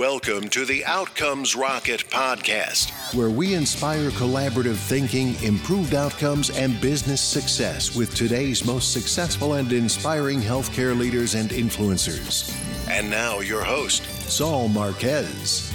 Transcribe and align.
Welcome 0.00 0.48
to 0.48 0.64
the 0.64 0.82
Outcomes 0.86 1.54
Rocket 1.54 2.08
podcast, 2.08 3.14
where 3.14 3.28
we 3.28 3.52
inspire 3.52 4.08
collaborative 4.12 4.76
thinking, 4.76 5.34
improved 5.44 5.94
outcomes, 5.94 6.48
and 6.48 6.80
business 6.80 7.20
success 7.20 7.94
with 7.94 8.14
today's 8.14 8.64
most 8.64 8.94
successful 8.94 9.52
and 9.52 9.70
inspiring 9.74 10.40
healthcare 10.40 10.98
leaders 10.98 11.34
and 11.34 11.50
influencers. 11.50 12.50
And 12.88 13.10
now, 13.10 13.40
your 13.40 13.62
host, 13.62 14.04
Saul 14.26 14.68
Marquez. 14.68 15.70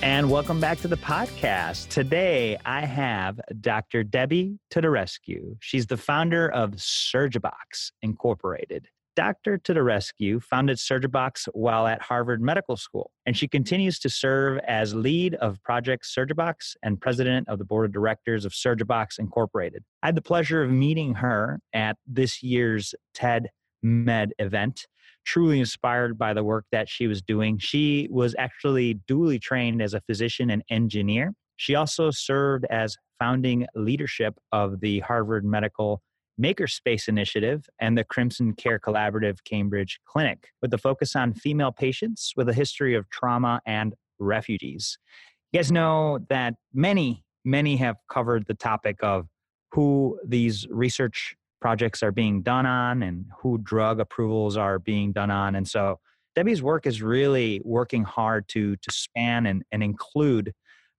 And 0.00 0.30
welcome 0.30 0.58
back 0.58 0.78
to 0.80 0.88
the 0.88 0.96
podcast. 0.96 1.88
Today, 1.88 2.56
I 2.64 2.86
have 2.86 3.38
Dr. 3.60 4.04
Debbie 4.04 4.58
Teodorescu. 4.70 5.58
She's 5.60 5.86
the 5.86 5.98
founder 5.98 6.48
of 6.48 6.70
Surgibox 6.76 7.92
Incorporated. 8.00 8.88
Dr. 9.16 9.58
Teodorescu 9.58 10.42
founded 10.42 10.76
Surgibox 10.76 11.48
while 11.54 11.86
at 11.86 12.02
Harvard 12.02 12.42
Medical 12.42 12.76
School, 12.76 13.10
and 13.24 13.36
she 13.36 13.48
continues 13.48 13.98
to 14.00 14.10
serve 14.10 14.58
as 14.68 14.94
lead 14.94 15.34
of 15.36 15.60
Project 15.62 16.04
Surgibox 16.04 16.76
and 16.82 17.00
president 17.00 17.48
of 17.48 17.58
the 17.58 17.64
board 17.64 17.86
of 17.86 17.92
directors 17.92 18.44
of 18.44 18.52
Surgibox 18.52 19.18
Incorporated. 19.18 19.82
I 20.02 20.08
had 20.08 20.14
the 20.14 20.22
pleasure 20.22 20.62
of 20.62 20.70
meeting 20.70 21.14
her 21.14 21.58
at 21.72 21.96
this 22.06 22.42
year's 22.42 22.94
TED 23.14 23.48
Med 23.82 24.32
event. 24.38 24.86
Truly 25.24 25.58
inspired 25.58 26.16
by 26.18 26.34
the 26.34 26.44
work 26.44 26.66
that 26.70 26.88
she 26.88 27.08
was 27.08 27.20
doing. 27.20 27.58
She 27.58 28.08
was 28.12 28.34
actually 28.38 29.00
dually 29.08 29.40
trained 29.40 29.82
as 29.82 29.92
a 29.92 30.00
physician 30.02 30.50
and 30.50 30.62
engineer. 30.70 31.32
She 31.56 31.74
also 31.74 32.10
served 32.10 32.64
as 32.70 32.96
founding 33.18 33.66
leadership 33.74 34.34
of 34.52 34.80
the 34.80 35.00
Harvard 35.00 35.44
Medical 35.44 36.00
Makerspace 36.40 37.08
Initiative 37.08 37.66
and 37.80 37.96
the 37.96 38.04
Crimson 38.04 38.52
Care 38.52 38.78
Collaborative 38.78 39.38
Cambridge 39.44 40.00
Clinic, 40.06 40.48
with 40.60 40.72
a 40.74 40.78
focus 40.78 41.16
on 41.16 41.32
female 41.32 41.72
patients 41.72 42.32
with 42.36 42.48
a 42.48 42.54
history 42.54 42.94
of 42.94 43.08
trauma 43.10 43.60
and 43.66 43.94
refugees. 44.18 44.98
You 45.52 45.58
guys 45.58 45.72
know 45.72 46.18
that 46.28 46.54
many, 46.74 47.24
many 47.44 47.76
have 47.76 47.96
covered 48.10 48.46
the 48.46 48.54
topic 48.54 48.98
of 49.02 49.26
who 49.72 50.18
these 50.26 50.66
research 50.70 51.34
projects 51.60 52.02
are 52.02 52.12
being 52.12 52.42
done 52.42 52.66
on 52.66 53.02
and 53.02 53.26
who 53.40 53.58
drug 53.58 53.98
approvals 54.00 54.56
are 54.56 54.78
being 54.78 55.12
done 55.12 55.30
on. 55.30 55.54
And 55.54 55.66
so 55.66 55.98
Debbie's 56.34 56.62
work 56.62 56.86
is 56.86 57.00
really 57.00 57.62
working 57.64 58.04
hard 58.04 58.46
to, 58.48 58.76
to 58.76 58.92
span 58.92 59.46
and, 59.46 59.62
and 59.72 59.82
include 59.82 60.52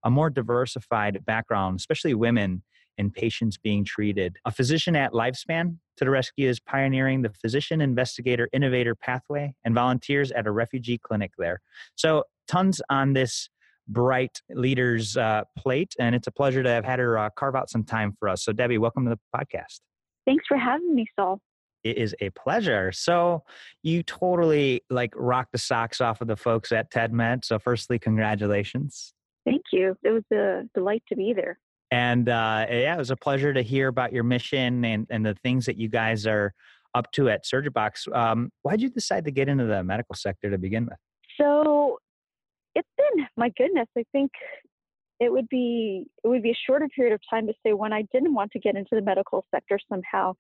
a 0.03 0.09
more 0.09 0.29
diversified 0.29 1.23
background, 1.25 1.79
especially 1.79 2.13
women 2.13 2.63
in 2.97 3.11
patients 3.11 3.57
being 3.57 3.85
treated. 3.85 4.37
A 4.45 4.51
physician 4.51 4.95
at 4.95 5.13
Lifespan 5.13 5.77
Teodorescu 5.99 6.47
is 6.47 6.59
pioneering 6.59 7.21
the 7.21 7.29
physician 7.29 7.81
investigator 7.81 8.49
innovator 8.53 8.95
pathway 8.95 9.53
and 9.65 9.73
volunteers 9.73 10.31
at 10.31 10.47
a 10.47 10.51
refugee 10.51 10.97
clinic 10.97 11.31
there. 11.37 11.61
So, 11.95 12.23
tons 12.47 12.81
on 12.89 13.13
this 13.13 13.49
bright 13.87 14.41
leader's 14.49 15.17
uh, 15.17 15.43
plate, 15.57 15.95
and 15.99 16.13
it's 16.13 16.27
a 16.27 16.31
pleasure 16.31 16.63
to 16.63 16.69
have 16.69 16.85
had 16.85 16.99
her 16.99 17.17
uh, 17.17 17.29
carve 17.31 17.55
out 17.55 17.69
some 17.69 17.83
time 17.83 18.15
for 18.19 18.29
us. 18.29 18.43
So, 18.43 18.53
Debbie, 18.53 18.77
welcome 18.77 19.05
to 19.05 19.11
the 19.11 19.19
podcast. 19.35 19.79
Thanks 20.25 20.45
for 20.47 20.57
having 20.57 20.93
me, 20.93 21.05
Saul. 21.15 21.39
It 21.83 21.97
is 21.97 22.15
a 22.21 22.29
pleasure. 22.31 22.91
So, 22.91 23.43
you 23.81 24.03
totally 24.03 24.81
like 24.89 25.13
rock 25.15 25.49
the 25.51 25.57
socks 25.57 26.01
off 26.01 26.21
of 26.21 26.27
the 26.27 26.37
folks 26.37 26.71
at 26.71 26.91
TED 26.91 27.13
Med. 27.13 27.45
So, 27.45 27.59
firstly, 27.59 27.97
congratulations. 27.97 29.13
Thank 29.45 29.63
you. 29.71 29.95
It 30.03 30.11
was 30.11 30.23
a 30.33 30.63
delight 30.73 31.03
to 31.09 31.15
be 31.15 31.33
there. 31.33 31.57
And 31.91 32.27
uh, 32.27 32.65
yeah, 32.69 32.95
it 32.95 32.97
was 32.97 33.11
a 33.11 33.15
pleasure 33.15 33.53
to 33.53 33.61
hear 33.61 33.87
about 33.87 34.11
your 34.11 34.23
mission 34.23 34.83
and, 34.83 35.07
and 35.09 35.25
the 35.25 35.35
things 35.35 35.65
that 35.65 35.77
you 35.77 35.87
guys 35.87 36.27
are 36.27 36.53
up 36.93 37.11
to 37.13 37.29
at 37.29 37.45
Surgibox. 37.45 38.13
Um, 38.13 38.51
why 38.63 38.71
did 38.71 38.81
you 38.81 38.89
decide 38.89 39.25
to 39.25 39.31
get 39.31 39.47
into 39.47 39.65
the 39.65 39.83
medical 39.83 40.15
sector 40.15 40.49
to 40.49 40.57
begin 40.57 40.85
with? 40.85 40.97
So 41.39 41.99
it's 42.75 42.89
been, 42.97 43.27
my 43.37 43.51
goodness, 43.57 43.87
I 43.97 44.03
think 44.11 44.31
it 45.19 45.31
would 45.31 45.49
be 45.49 46.05
it 46.23 46.27
would 46.27 46.43
be 46.43 46.51
a 46.51 46.59
shorter 46.67 46.87
period 46.89 47.13
of 47.13 47.21
time 47.29 47.47
to 47.47 47.53
say 47.65 47.73
when 47.73 47.93
I 47.93 48.03
didn't 48.13 48.33
want 48.33 48.51
to 48.51 48.59
get 48.59 48.75
into 48.75 48.91
the 48.91 49.01
medical 49.01 49.43
sector 49.53 49.79
somehow. 49.89 50.33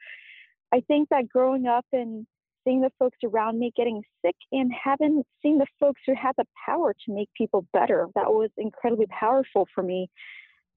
I 0.71 0.81
think 0.81 1.09
that 1.09 1.29
growing 1.29 1.65
up 1.65 1.85
and 1.93 2.27
seeing 2.63 2.81
the 2.81 2.91
folks 2.99 3.17
around 3.23 3.57
me 3.57 3.71
getting 3.75 4.03
sick 4.23 4.35
and 4.51 4.71
having 4.83 5.23
seeing 5.41 5.57
the 5.57 5.65
folks 5.79 6.01
who 6.05 6.13
had 6.13 6.33
the 6.37 6.45
power 6.65 6.93
to 6.93 7.13
make 7.13 7.29
people 7.35 7.65
better, 7.73 8.07
that 8.15 8.27
was 8.27 8.49
incredibly 8.57 9.07
powerful 9.07 9.67
for 9.73 9.83
me. 9.83 10.09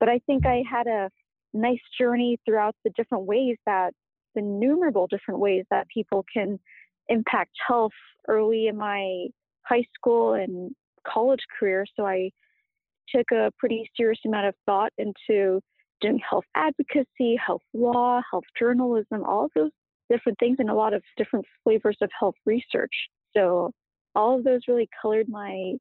But 0.00 0.08
I 0.08 0.18
think 0.26 0.46
I 0.46 0.64
had 0.68 0.86
a 0.86 1.10
nice 1.52 1.80
journey 1.98 2.38
throughout 2.44 2.74
the 2.84 2.90
different 2.96 3.24
ways 3.24 3.56
that 3.66 3.92
the 4.34 4.40
innumerable 4.40 5.06
different 5.06 5.40
ways 5.40 5.64
that 5.70 5.88
people 5.88 6.24
can 6.32 6.58
impact 7.08 7.50
health 7.66 7.92
early 8.28 8.68
in 8.68 8.76
my 8.76 9.26
high 9.62 9.84
school 9.94 10.34
and 10.34 10.72
college 11.06 11.40
career. 11.58 11.84
So 11.96 12.06
I 12.06 12.30
took 13.14 13.26
a 13.32 13.50
pretty 13.58 13.90
serious 13.96 14.20
amount 14.24 14.46
of 14.46 14.54
thought 14.66 14.92
into 14.98 15.60
doing 16.00 16.20
health 16.28 16.44
advocacy, 16.54 17.36
health 17.44 17.62
law, 17.74 18.20
health 18.30 18.44
journalism, 18.58 19.24
all 19.24 19.46
of 19.46 19.50
those 19.54 19.70
different 20.10 20.38
things, 20.38 20.56
and 20.58 20.70
a 20.70 20.74
lot 20.74 20.94
of 20.94 21.02
different 21.16 21.44
flavors 21.64 21.96
of 22.00 22.10
health 22.18 22.36
research. 22.46 22.94
So 23.36 23.72
all 24.14 24.38
of 24.38 24.44
those 24.44 24.60
really 24.68 24.88
colored 25.00 25.28
my 25.28 25.74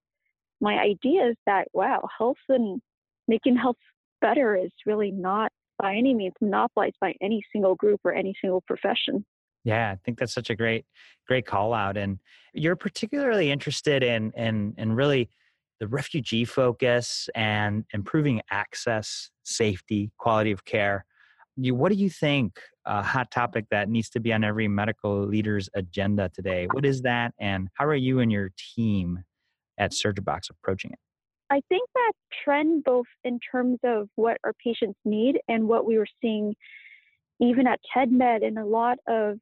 my 0.62 0.78
ideas 0.78 1.38
that 1.46 1.68
wow, 1.74 2.08
health 2.18 2.38
and 2.50 2.82
making 3.28 3.56
health 3.56 3.78
better 4.22 4.56
is 4.56 4.72
really 4.86 5.12
not 5.12 5.52
by 5.78 5.96
any 5.96 6.14
means 6.14 6.34
monopolized 6.42 6.98
by 7.00 7.14
any 7.22 7.42
single 7.52 7.76
group 7.76 8.02
or 8.04 8.14
any 8.14 8.36
single 8.42 8.62
profession. 8.62 9.26
Yeah, 9.64 9.92
I 9.92 9.98
think 10.06 10.20
that's 10.20 10.34
such 10.34 10.50
a 10.50 10.56
great, 10.56 10.86
great 11.28 11.46
call 11.46 11.74
out. 11.74 11.98
And 11.98 12.20
you're 12.54 12.76
particularly 12.76 13.52
interested 13.52 14.04
in 14.04 14.32
in 14.36 14.74
in 14.78 14.94
really 14.94 15.30
the 15.80 15.88
refugee 15.88 16.46
focus 16.46 17.30
and 17.36 17.86
improving 17.94 18.42
access, 18.52 19.30
safety, 19.44 20.12
quality 20.18 20.52
of 20.52 20.66
care. 20.66 21.06
You, 21.56 21.74
what 21.76 21.92
do 21.92 21.98
you 21.98 22.10
think 22.10 22.60
a 22.86 23.02
hot 23.02 23.32
topic 23.32 23.66
that 23.72 23.90
needs 23.90 24.10
to 24.12 24.20
be 24.20 24.34
on 24.34 24.44
every 24.44 24.68
medical 24.68 25.26
leader's 25.26 25.70
agenda 25.74 26.30
today? 26.34 26.68
What 26.72 26.86
is 26.86 27.02
that, 27.04 27.34
and 27.40 27.70
how 27.76 27.86
are 27.86 27.96
you 27.96 28.20
and 28.20 28.32
your 28.32 28.52
team 28.76 29.24
at 29.78 29.92
Surgibox 29.92 30.50
approaching 30.50 30.92
it? 30.92 31.00
I 31.52 31.62
think 31.68 31.90
that 31.96 32.12
trend, 32.44 32.84
both 32.84 33.08
in 33.24 33.40
terms 33.52 33.80
of 33.84 34.08
what 34.16 34.38
our 34.44 34.54
patients 34.64 35.00
need 35.04 35.40
and 35.48 35.68
what 35.68 35.86
we 35.86 35.98
were 35.98 36.08
seeing 36.22 36.56
even 37.42 37.68
at 37.68 37.80
TEDMed, 37.96 38.46
and 38.46 38.60
a 38.60 38.66
lot 38.66 38.98
of 39.08 39.38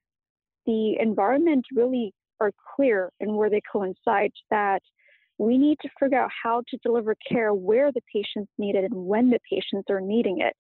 the 0.65 0.97
environment 0.99 1.65
really 1.73 2.13
are 2.39 2.51
clear 2.75 3.09
and 3.19 3.35
where 3.35 3.49
they 3.49 3.61
coincide 3.71 4.31
that 4.51 4.81
we 5.39 5.57
need 5.57 5.77
to 5.81 5.89
figure 5.99 6.19
out 6.19 6.29
how 6.43 6.61
to 6.67 6.77
deliver 6.83 7.15
care 7.29 7.53
where 7.53 7.91
the 7.91 8.01
patients 8.13 8.51
need 8.57 8.75
it 8.75 8.83
and 8.83 8.93
when 8.93 9.29
the 9.29 9.39
patients 9.49 9.85
are 9.89 10.01
needing 10.01 10.41
it, 10.41 10.53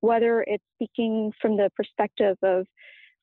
whether 0.00 0.42
it's 0.46 0.64
speaking 0.76 1.32
from 1.40 1.56
the 1.56 1.70
perspective 1.76 2.36
of 2.42 2.66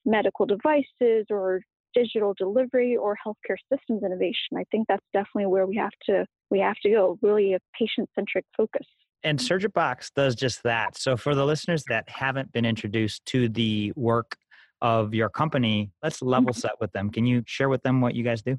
medical 0.06 0.46
devices 0.46 1.26
or 1.30 1.62
digital 1.94 2.34
delivery 2.38 2.96
or 2.96 3.18
healthcare 3.26 3.58
systems 3.72 4.04
innovation. 4.04 4.58
I 4.58 4.64
think 4.72 4.88
that's 4.88 5.06
definitely 5.14 5.48
where 5.48 5.66
we 5.66 5.78
have 5.78 5.92
to 6.06 6.26
we 6.50 6.60
have 6.60 6.76
to 6.84 6.90
go, 6.90 7.18
really 7.22 7.54
a 7.54 7.60
patient-centric 7.78 8.46
focus. 8.56 8.86
And 9.24 9.38
Surgibox 9.38 10.12
does 10.16 10.36
just 10.36 10.64
that. 10.64 10.98
So 10.98 11.18
for 11.18 11.36
the 11.36 11.46
listeners 11.46 11.84
that 11.90 12.08
haven't 12.08 12.52
been 12.54 12.66
introduced 12.66 13.26
to 13.28 13.50
the 13.50 13.92
work 13.96 14.38
of 14.82 15.14
your 15.14 15.30
company, 15.30 15.92
let's 16.02 16.22
level 16.22 16.52
mm-hmm. 16.52 16.60
set 16.60 16.72
with 16.80 16.92
them. 16.94 17.10
Can 17.10 17.26
you 17.26 17.44
share 17.46 17.68
with 17.68 17.84
them 17.84 18.00
what 18.02 18.16
you 18.16 18.24
guys 18.24 18.42
do? 18.42 18.58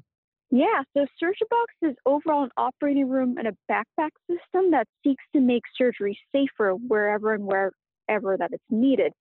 Yeah, 0.51 0.83
so 0.95 1.05
Surgibox 1.21 1.89
is 1.89 1.95
overall 2.05 2.43
an 2.43 2.49
operating 2.57 3.09
room 3.09 3.37
and 3.37 3.47
a 3.47 3.55
backpack 3.71 4.09
system 4.29 4.71
that 4.71 4.85
seeks 5.01 5.23
to 5.33 5.39
make 5.39 5.63
surgery 5.77 6.19
safer 6.35 6.73
wherever 6.73 7.33
and 7.33 7.45
wherever 7.45 8.37
that 8.37 8.49
it's 8.51 8.63
needed. 8.69 9.13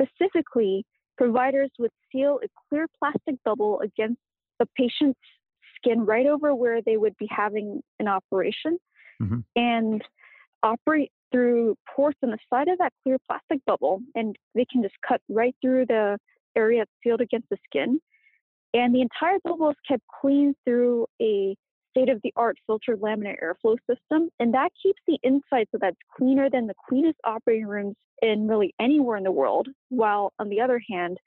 Specifically, 0.00 0.84
Providers 1.16 1.70
would 1.78 1.90
seal 2.12 2.38
a 2.44 2.46
clear 2.68 2.86
plastic 2.98 3.42
bubble 3.44 3.80
against 3.80 4.20
the 4.58 4.66
patient's 4.76 5.18
skin 5.76 6.04
right 6.04 6.26
over 6.26 6.54
where 6.54 6.80
they 6.82 6.96
would 6.96 7.16
be 7.18 7.28
having 7.30 7.82
an 7.98 8.08
operation 8.08 8.78
mm-hmm. 9.22 9.40
and 9.54 10.02
operate 10.62 11.10
through 11.32 11.76
ports 11.94 12.18
on 12.22 12.30
the 12.30 12.38
side 12.48 12.68
of 12.68 12.78
that 12.78 12.92
clear 13.02 13.18
plastic 13.26 13.64
bubble. 13.66 14.00
And 14.14 14.36
they 14.54 14.66
can 14.70 14.82
just 14.82 14.94
cut 15.06 15.20
right 15.28 15.54
through 15.60 15.86
the 15.86 16.18
area 16.56 16.84
sealed 17.02 17.20
against 17.20 17.48
the 17.50 17.58
skin. 17.64 18.00
And 18.74 18.94
the 18.94 19.00
entire 19.00 19.38
bubble 19.44 19.70
is 19.70 19.76
kept 19.86 20.02
clean 20.20 20.54
through 20.64 21.06
a 21.20 21.56
state 21.90 22.08
of 22.08 22.20
the 22.22 22.32
art 22.36 22.58
filtered 22.66 23.00
laminar 23.00 23.36
airflow 23.42 23.76
system. 23.88 24.28
And 24.38 24.52
that 24.54 24.70
keeps 24.82 25.00
the 25.06 25.18
inside 25.22 25.66
so 25.72 25.78
that's 25.80 25.96
cleaner 26.16 26.50
than 26.50 26.66
the 26.66 26.74
cleanest 26.88 27.18
operating 27.24 27.66
rooms 27.66 27.94
in 28.22 28.48
really 28.48 28.74
anywhere 28.80 29.16
in 29.16 29.24
the 29.24 29.32
world. 29.32 29.68
While 29.88 30.32
on 30.38 30.48
the 30.48 30.60
other 30.60 30.80
hand, 30.90 31.18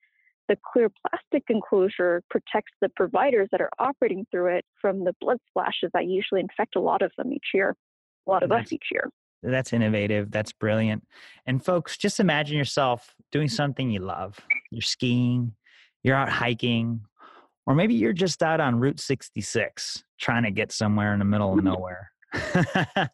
the 0.49 0.57
clear 0.73 0.89
plastic 1.07 1.43
enclosure 1.49 2.21
protects 2.29 2.73
the 2.81 2.89
providers 2.89 3.47
that 3.51 3.61
are 3.61 3.69
operating 3.79 4.25
through 4.31 4.57
it 4.57 4.65
from 4.81 5.05
the 5.05 5.13
blood 5.21 5.37
splashes 5.47 5.91
that 5.93 6.07
usually 6.07 6.41
infect 6.41 6.75
a 6.75 6.79
lot 6.81 7.01
of 7.01 7.11
them 7.17 7.31
each 7.31 7.47
year, 7.53 7.75
a 8.27 8.29
lot 8.29 8.43
of 8.43 8.49
that's, 8.49 8.67
us 8.67 8.73
each 8.73 8.87
year. 8.91 9.09
That's 9.43 9.71
innovative. 9.71 10.31
That's 10.31 10.51
brilliant. 10.51 11.07
And 11.45 11.63
folks, 11.63 11.97
just 11.97 12.19
imagine 12.19 12.57
yourself 12.57 13.15
doing 13.31 13.47
something 13.47 13.89
you 13.89 13.99
love. 13.99 14.37
You're 14.71 14.81
skiing, 14.81 15.53
you're 16.03 16.15
out 16.15 16.29
hiking, 16.29 17.01
Or 17.65 17.75
maybe 17.75 17.93
you're 17.93 18.11
just 18.11 18.41
out 18.41 18.59
on 18.59 18.79
Route 18.79 18.99
66 18.99 20.03
trying 20.19 20.43
to 20.43 20.51
get 20.51 20.71
somewhere 20.71 21.13
in 21.13 21.19
the 21.19 21.25
middle 21.25 21.53
of 21.53 21.59
mm-hmm. 21.59 21.67
nowhere. 21.67 22.11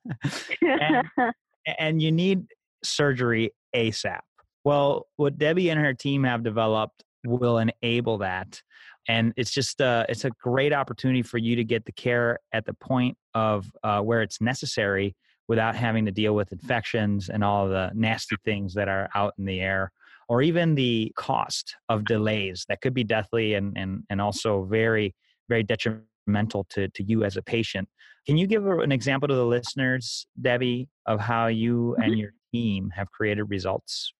and, 0.61 1.07
and 1.77 2.01
you 2.01 2.11
need 2.11 2.45
surgery 2.83 3.51
ASAP. 3.75 4.21
Well, 4.63 5.05
what 5.17 5.37
Debbie 5.37 5.69
and 5.69 5.79
her 5.79 5.93
team 5.93 6.23
have 6.23 6.43
developed 6.43 7.03
will 7.25 7.57
enable 7.59 8.17
that 8.17 8.61
and 9.07 9.33
it's 9.37 9.51
just 9.51 9.81
uh, 9.81 10.05
it's 10.09 10.25
a 10.25 10.31
great 10.41 10.73
opportunity 10.73 11.21
for 11.21 11.37
you 11.37 11.55
to 11.55 11.63
get 11.63 11.85
the 11.85 11.91
care 11.91 12.39
at 12.53 12.65
the 12.65 12.73
point 12.73 13.17
of 13.33 13.71
uh, 13.83 14.01
where 14.01 14.21
it's 14.21 14.41
necessary 14.41 15.15
without 15.47 15.75
having 15.75 16.05
to 16.05 16.11
deal 16.11 16.33
with 16.33 16.51
infections 16.51 17.29
and 17.29 17.43
all 17.43 17.67
the 17.67 17.91
nasty 17.93 18.35
things 18.43 18.73
that 18.73 18.87
are 18.87 19.09
out 19.13 19.33
in 19.37 19.45
the 19.45 19.59
air 19.59 19.91
or 20.27 20.41
even 20.41 20.73
the 20.73 21.11
cost 21.15 21.75
of 21.87 22.03
delays 22.05 22.65
that 22.67 22.81
could 22.81 22.93
be 22.93 23.03
deathly 23.03 23.53
and 23.53 23.77
and, 23.77 24.03
and 24.09 24.21
also 24.21 24.63
very 24.63 25.13
very 25.49 25.63
detrimental 25.63 26.65
to, 26.69 26.87
to 26.89 27.03
you 27.03 27.23
as 27.23 27.37
a 27.37 27.41
patient. 27.41 27.87
Can 28.25 28.37
you 28.37 28.47
give 28.47 28.65
an 28.65 28.91
example 28.91 29.27
to 29.27 29.35
the 29.35 29.45
listeners 29.45 30.25
debbie 30.41 30.89
of 31.05 31.19
how 31.19 31.45
you 31.47 31.95
and 31.95 32.05
mm-hmm. 32.05 32.21
your 32.21 32.31
team 32.51 32.89
have 32.95 33.11
created 33.11 33.43
results 33.43 34.11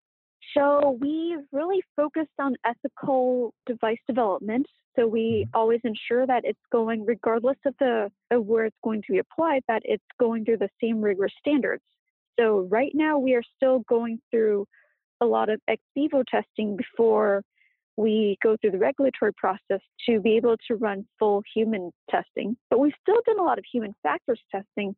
so 0.57 0.97
we've 1.01 1.45
really 1.51 1.81
focused 1.95 2.29
on 2.39 2.55
ethical 2.65 3.53
device 3.65 3.97
development. 4.07 4.65
So 4.95 5.07
we 5.07 5.45
mm-hmm. 5.45 5.59
always 5.59 5.81
ensure 5.83 6.25
that 6.25 6.43
it's 6.45 6.59
going, 6.71 7.05
regardless 7.05 7.57
of 7.65 7.73
the 7.79 8.09
of 8.31 8.45
where 8.45 8.65
it's 8.65 8.77
going 8.83 9.01
to 9.03 9.11
be 9.13 9.19
applied, 9.19 9.61
that 9.67 9.81
it's 9.85 10.03
going 10.19 10.45
through 10.45 10.59
the 10.59 10.69
same 10.81 11.01
rigorous 11.01 11.33
standards. 11.39 11.83
So 12.39 12.67
right 12.69 12.91
now 12.93 13.17
we 13.17 13.33
are 13.33 13.43
still 13.55 13.79
going 13.89 14.19
through 14.31 14.65
a 15.21 15.25
lot 15.25 15.49
of 15.49 15.59
ex 15.67 15.81
vivo 15.95 16.23
testing 16.29 16.75
before 16.75 17.41
we 17.97 18.37
go 18.43 18.57
through 18.59 18.71
the 18.71 18.77
regulatory 18.77 19.33
process 19.33 19.79
to 20.05 20.19
be 20.19 20.35
able 20.35 20.57
to 20.67 20.75
run 20.75 21.05
full 21.17 21.41
human 21.53 21.91
testing. 22.09 22.57
But 22.69 22.79
we've 22.79 22.93
still 23.01 23.21
done 23.25 23.39
a 23.39 23.43
lot 23.43 23.57
of 23.57 23.63
human 23.71 23.93
factors 24.03 24.39
testing. 24.51 24.95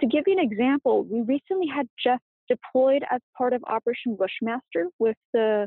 To 0.00 0.06
give 0.06 0.24
you 0.26 0.34
an 0.38 0.44
example, 0.44 1.04
we 1.04 1.22
recently 1.22 1.68
had 1.74 1.88
Jeff 2.02 2.20
deployed 2.48 3.02
as 3.10 3.20
part 3.36 3.52
of 3.52 3.62
Operation 3.66 4.16
Bushmaster 4.16 4.88
with 4.98 5.16
the 5.32 5.66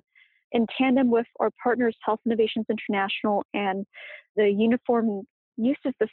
in 0.54 0.66
tandem 0.78 1.12
with 1.12 1.28
our 1.40 1.50
partners 1.62 1.96
Health 2.06 2.22
Innovations 2.26 2.66
International 2.70 3.44
and 3.54 3.86
the 4.38 4.50
uniform 4.50 5.24
uses 5.58 5.94
the 6.00 6.08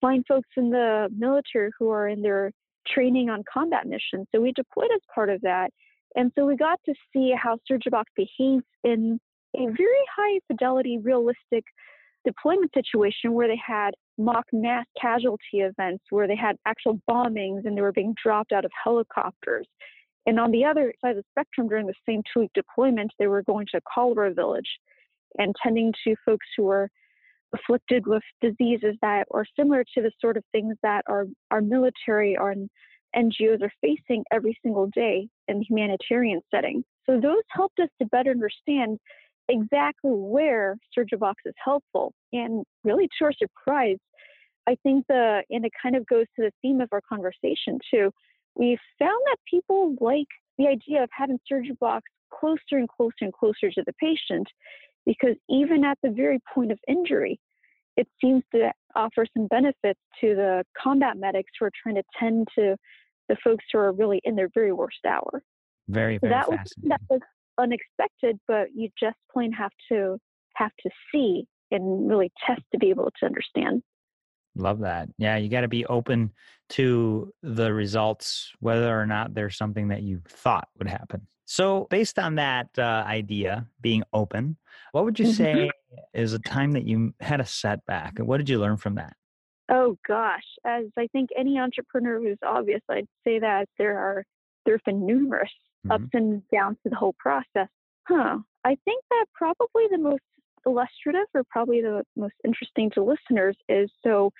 fine 0.00 0.24
folks 0.26 0.48
in 0.56 0.70
the 0.70 1.08
military 1.16 1.70
who 1.78 1.90
are 1.90 2.08
in 2.08 2.22
their 2.22 2.52
training 2.86 3.28
on 3.28 3.42
combat 3.52 3.86
missions. 3.86 4.26
So 4.34 4.40
we 4.40 4.52
deployed 4.52 4.90
as 4.94 5.00
part 5.14 5.28
of 5.28 5.40
that. 5.42 5.70
And 6.14 6.32
so 6.34 6.46
we 6.46 6.56
got 6.56 6.80
to 6.86 6.94
see 7.12 7.34
how 7.36 7.58
SurgiBox 7.70 8.04
behaves 8.14 8.64
in 8.84 9.18
a 9.54 9.66
very 9.66 10.04
high 10.16 10.40
fidelity, 10.46 10.98
realistic 10.98 11.64
deployment 12.24 12.72
situation 12.74 13.32
where 13.32 13.48
they 13.48 13.60
had 13.64 13.90
mock 14.18 14.46
mass 14.52 14.86
casualty 15.00 15.60
events, 15.60 16.04
where 16.10 16.26
they 16.26 16.36
had 16.36 16.56
actual 16.66 17.00
bombings 17.08 17.64
and 17.64 17.76
they 17.76 17.82
were 17.82 17.92
being 17.92 18.14
dropped 18.22 18.52
out 18.52 18.64
of 18.64 18.70
helicopters. 18.82 19.66
And 20.26 20.40
on 20.40 20.50
the 20.50 20.64
other 20.64 20.92
side 21.00 21.16
of 21.16 21.16
the 21.18 21.24
spectrum, 21.30 21.68
during 21.68 21.86
the 21.86 21.94
same 22.06 22.22
two 22.32 22.40
week 22.40 22.50
deployment, 22.54 23.12
they 23.18 23.28
were 23.28 23.42
going 23.42 23.66
to 23.72 23.80
cholera 23.92 24.34
village 24.34 24.68
and 25.38 25.54
tending 25.62 25.92
to 26.04 26.16
folks 26.24 26.46
who 26.56 26.64
were 26.64 26.88
afflicted 27.54 28.06
with 28.06 28.22
diseases 28.40 28.96
that 29.02 29.26
are 29.32 29.44
similar 29.56 29.84
to 29.94 30.02
the 30.02 30.10
sort 30.20 30.36
of 30.36 30.44
things 30.52 30.74
that 30.82 31.02
our, 31.06 31.26
our 31.50 31.60
military 31.60 32.36
or 32.36 32.54
NGOs 33.14 33.62
are 33.62 33.72
facing 33.80 34.24
every 34.32 34.58
single 34.62 34.88
day 34.94 35.28
in 35.48 35.58
the 35.58 35.64
humanitarian 35.64 36.40
setting. 36.52 36.84
So 37.06 37.20
those 37.20 37.42
helped 37.50 37.78
us 37.78 37.88
to 38.00 38.08
better 38.08 38.30
understand 38.30 38.98
exactly 39.48 40.10
where 40.10 40.76
SurgiBox 40.96 41.34
is 41.44 41.54
helpful. 41.62 42.12
And 42.32 42.64
really, 42.84 43.08
to 43.18 43.24
our 43.24 43.32
surprise, 43.32 43.98
I 44.66 44.76
think 44.82 45.06
the, 45.08 45.42
and 45.50 45.64
it 45.64 45.72
kind 45.80 45.96
of 45.96 46.06
goes 46.06 46.26
to 46.36 46.42
the 46.42 46.52
theme 46.62 46.80
of 46.80 46.88
our 46.92 47.02
conversation 47.08 47.78
too, 47.90 48.10
we 48.54 48.78
found 48.98 49.20
that 49.26 49.36
people 49.48 49.94
like 50.00 50.26
the 50.58 50.66
idea 50.66 51.02
of 51.02 51.10
having 51.12 51.38
SurgiBox 51.50 52.00
closer 52.32 52.58
and 52.72 52.88
closer 52.88 53.14
and 53.20 53.32
closer 53.32 53.70
to 53.70 53.82
the 53.86 53.92
patient 54.00 54.48
because 55.04 55.36
even 55.48 55.84
at 55.84 55.98
the 56.02 56.10
very 56.10 56.40
point 56.52 56.72
of 56.72 56.78
injury, 56.88 57.38
it 57.96 58.08
seems 58.20 58.42
to 58.52 58.72
offer 58.94 59.24
some 59.36 59.46
benefits 59.46 60.00
to 60.20 60.34
the 60.34 60.64
combat 60.80 61.16
medics 61.16 61.50
who 61.58 61.66
are 61.66 61.70
trying 61.82 61.94
to 61.94 62.02
tend 62.18 62.48
to 62.58 62.76
the 63.28 63.36
folks 63.42 63.64
who 63.72 63.78
are 63.78 63.92
really 63.92 64.20
in 64.24 64.34
their 64.34 64.48
very 64.54 64.72
worst 64.72 64.98
hour. 65.06 65.42
Very, 65.88 66.18
very 66.18 66.32
that 66.32 66.50
was, 66.50 66.58
that 66.82 67.00
was 67.08 67.20
unexpected, 67.58 68.38
but 68.46 68.68
you 68.74 68.88
just 68.98 69.16
plain 69.32 69.52
have 69.52 69.72
to 69.90 70.18
have 70.54 70.72
to 70.80 70.90
see 71.12 71.46
and 71.70 72.08
really 72.08 72.30
test 72.46 72.62
to 72.72 72.78
be 72.78 72.90
able 72.90 73.10
to 73.18 73.26
understand. 73.26 73.82
Love 74.54 74.80
that. 74.80 75.08
Yeah, 75.18 75.36
you 75.36 75.48
got 75.48 75.62
to 75.62 75.68
be 75.68 75.84
open 75.86 76.32
to 76.70 77.32
the 77.42 77.72
results, 77.72 78.52
whether 78.60 78.98
or 78.98 79.06
not 79.06 79.34
there's 79.34 79.56
something 79.56 79.88
that 79.88 80.02
you 80.02 80.22
thought 80.26 80.68
would 80.78 80.88
happen. 80.88 81.26
So, 81.44 81.86
based 81.90 82.18
on 82.18 82.36
that 82.36 82.68
uh, 82.76 83.04
idea, 83.06 83.66
being 83.80 84.02
open, 84.12 84.56
what 84.92 85.04
would 85.04 85.18
you 85.18 85.26
mm-hmm. 85.26 85.34
say 85.34 85.70
is 86.14 86.32
a 86.32 86.38
time 86.40 86.72
that 86.72 86.86
you 86.86 87.14
had 87.20 87.40
a 87.40 87.46
setback? 87.46 88.18
And 88.18 88.26
what 88.26 88.38
did 88.38 88.48
you 88.48 88.58
learn 88.58 88.78
from 88.78 88.96
that? 88.96 89.14
Oh 89.68 89.96
gosh, 90.06 90.44
as 90.64 90.86
I 90.96 91.08
think 91.08 91.30
any 91.36 91.58
entrepreneur 91.58 92.20
who's 92.20 92.38
obvious, 92.44 92.80
I'd 92.88 93.06
say 93.24 93.40
that 93.40 93.68
there 93.78 93.98
are 93.98 94.24
there 94.64 94.74
have 94.74 94.84
been 94.84 95.06
numerous 95.06 95.50
mm-hmm. 95.88 96.04
ups 96.04 96.10
and 96.12 96.42
downs 96.52 96.76
to 96.82 96.90
the 96.90 96.96
whole 96.96 97.14
process. 97.18 97.68
Huh. 98.08 98.38
I 98.64 98.76
think 98.84 99.02
that 99.10 99.26
probably 99.34 99.84
the 99.90 99.98
most 99.98 100.22
illustrative 100.66 101.26
or 101.34 101.42
probably 101.48 101.80
the 101.80 102.02
most 102.16 102.34
interesting 102.44 102.90
to 102.90 103.02
listeners 103.02 103.56
is 103.68 103.88
so 104.04 104.32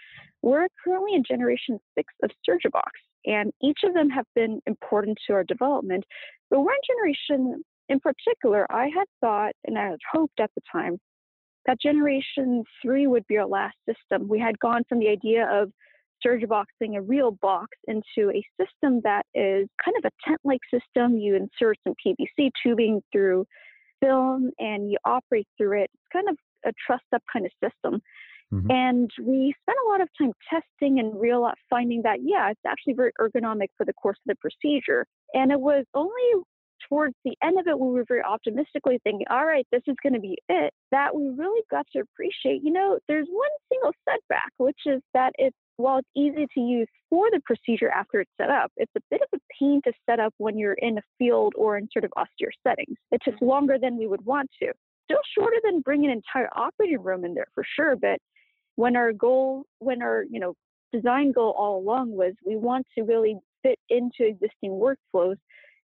we're 0.43 0.67
currently 0.83 1.15
in 1.15 1.23
generation 1.27 1.79
six 1.97 2.13
of 2.23 2.31
SurgiBox, 2.49 2.91
and 3.25 3.53
each 3.63 3.79
of 3.85 3.95
them 3.95 4.11
have 4.11 4.27
been 4.35 4.61
important 4.67 5.19
to 5.27 5.33
our 5.35 5.45
development. 5.45 6.05
But 6.51 6.61
we're 6.61 6.73
in 6.73 6.79
generation, 6.87 7.65
in 7.89 8.01
particular, 8.01 8.67
I 8.71 8.85
had 8.85 9.07
thought 9.21 9.53
and 9.65 9.79
I 9.79 9.91
had 9.91 9.99
hoped 10.13 10.41
at 10.41 10.51
the 10.55 10.63
time 10.71 10.99
that 11.67 11.81
generation 11.81 12.65
three 12.83 13.07
would 13.07 13.27
be 13.27 13.39
our 13.39 13.47
last 13.47 13.77
system. 13.89 14.29
We 14.29 14.39
had 14.39 14.59
gone 14.59 14.83
from 14.89 15.01
the 15.01 15.09
idea 15.09 15.49
of 15.51 15.73
SurgiBoxing 16.27 16.97
a 16.97 17.03
real 17.03 17.33
box 17.43 17.69
into 17.87 18.31
a 18.31 18.43
system 18.61 19.01
that 19.05 19.25
is 19.35 19.69
kind 19.85 19.97
of 19.99 20.05
a 20.05 20.29
tent 20.29 20.41
like 20.45 20.61
system. 20.71 21.17
You 21.19 21.37
insert 21.37 21.77
some 21.85 21.95
PVC 22.05 22.51
tubing 22.63 23.03
through 23.13 23.47
film 24.01 24.51
and 24.59 24.91
you 24.91 24.99
operate 25.05 25.47
through 25.57 25.83
it. 25.83 25.91
It's 25.95 26.13
kind 26.13 26.29
of 26.29 26.37
a 26.65 26.73
trussed 26.87 27.05
up 27.15 27.23
kind 27.33 27.47
of 27.47 27.53
system. 27.63 28.01
Mm-hmm. 28.53 28.71
And 28.71 29.11
we 29.21 29.55
spent 29.63 29.79
a 29.87 29.91
lot 29.91 30.01
of 30.01 30.09
time 30.19 30.33
testing 30.49 31.01
and 31.01 31.21
real 31.21 31.51
finding 31.69 32.03
that, 32.03 32.19
yeah, 32.23 32.51
it's 32.51 32.61
actually 32.67 32.95
very 32.95 33.13
ergonomic 33.21 33.69
for 33.77 33.85
the 33.85 33.93
course 33.93 34.19
of 34.27 34.37
the 34.37 34.37
procedure. 34.37 35.05
And 35.35 35.51
it 35.51 35.61
was 35.61 35.85
only 35.95 36.45
towards 36.89 37.15
the 37.25 37.35
end 37.43 37.59
of 37.59 37.67
it 37.67 37.79
when 37.79 37.89
we 37.89 37.95
were 37.97 38.05
very 38.07 38.23
optimistically 38.23 39.01
thinking, 39.03 39.27
all 39.31 39.45
right, 39.45 39.67
this 39.73 39.83
is 39.89 39.97
going 40.03 40.13
to 40.13 40.21
be 40.21 40.37
it, 40.49 40.73
that 40.93 41.15
we 41.15 41.29
really 41.37 41.63
got 41.71 41.87
to 41.93 42.01
appreciate, 42.01 42.63
you 42.63 42.73
know, 42.73 42.99
there's 43.09 43.27
one 43.29 43.51
single 43.73 43.93
setback, 44.09 44.53
which 44.59 44.79
is 44.87 45.03
that 45.15 45.33
it's 45.39 45.57
while 45.77 45.99
it's 45.99 46.09
easy 46.17 46.47
to 46.55 46.61
use 46.61 46.89
for 47.11 47.29
the 47.31 47.41
procedure 47.45 47.91
after 47.91 48.21
it's 48.21 48.31
set 48.41 48.51
up, 48.51 48.73
it's 48.77 48.93
a 48.97 49.01
bit 49.11 49.21
of 49.21 49.29
a 49.35 49.55
pain 49.59 49.81
to 49.85 49.93
set 50.09 50.21
up 50.21 50.35
when 50.39 50.59
you're 50.59 50.75
in 50.75 50.99
a 50.99 51.03
field 51.19 51.55
or 51.57 51.77
in 51.77 51.89
sort 51.93 52.05
of 52.05 52.13
austere 52.17 52.51
settings. 52.67 52.97
It 53.13 53.21
took 53.25 53.35
mm-hmm. 53.35 53.47
longer 53.47 53.79
than 53.81 53.97
we 53.97 54.07
would 54.07 54.25
want 54.25 54.51
to. 54.63 54.73
Still 55.05 55.21
shorter 55.39 55.57
than 55.63 55.81
bringing 55.81 56.11
an 56.11 56.17
entire 56.17 56.49
operating 56.57 57.03
room 57.03 57.25
in 57.25 57.35
there 57.35 57.47
for 57.55 57.65
sure, 57.77 57.95
but 57.97 58.19
when 58.77 58.97
our 58.97 59.13
goal, 59.13 59.65
when 59.79 60.03
our, 60.03 60.25
you 60.31 60.41
know, 60.41 60.55
design 60.93 61.33
goal 61.33 61.55
all 61.57 61.79
along 61.79 62.13
was 62.13 62.33
we 62.45 62.57
want 62.57 62.87
to 62.97 63.05
really 63.05 63.37
fit 63.63 63.79
into 63.89 64.27
existing 64.27 64.71
workflows, 64.71 65.37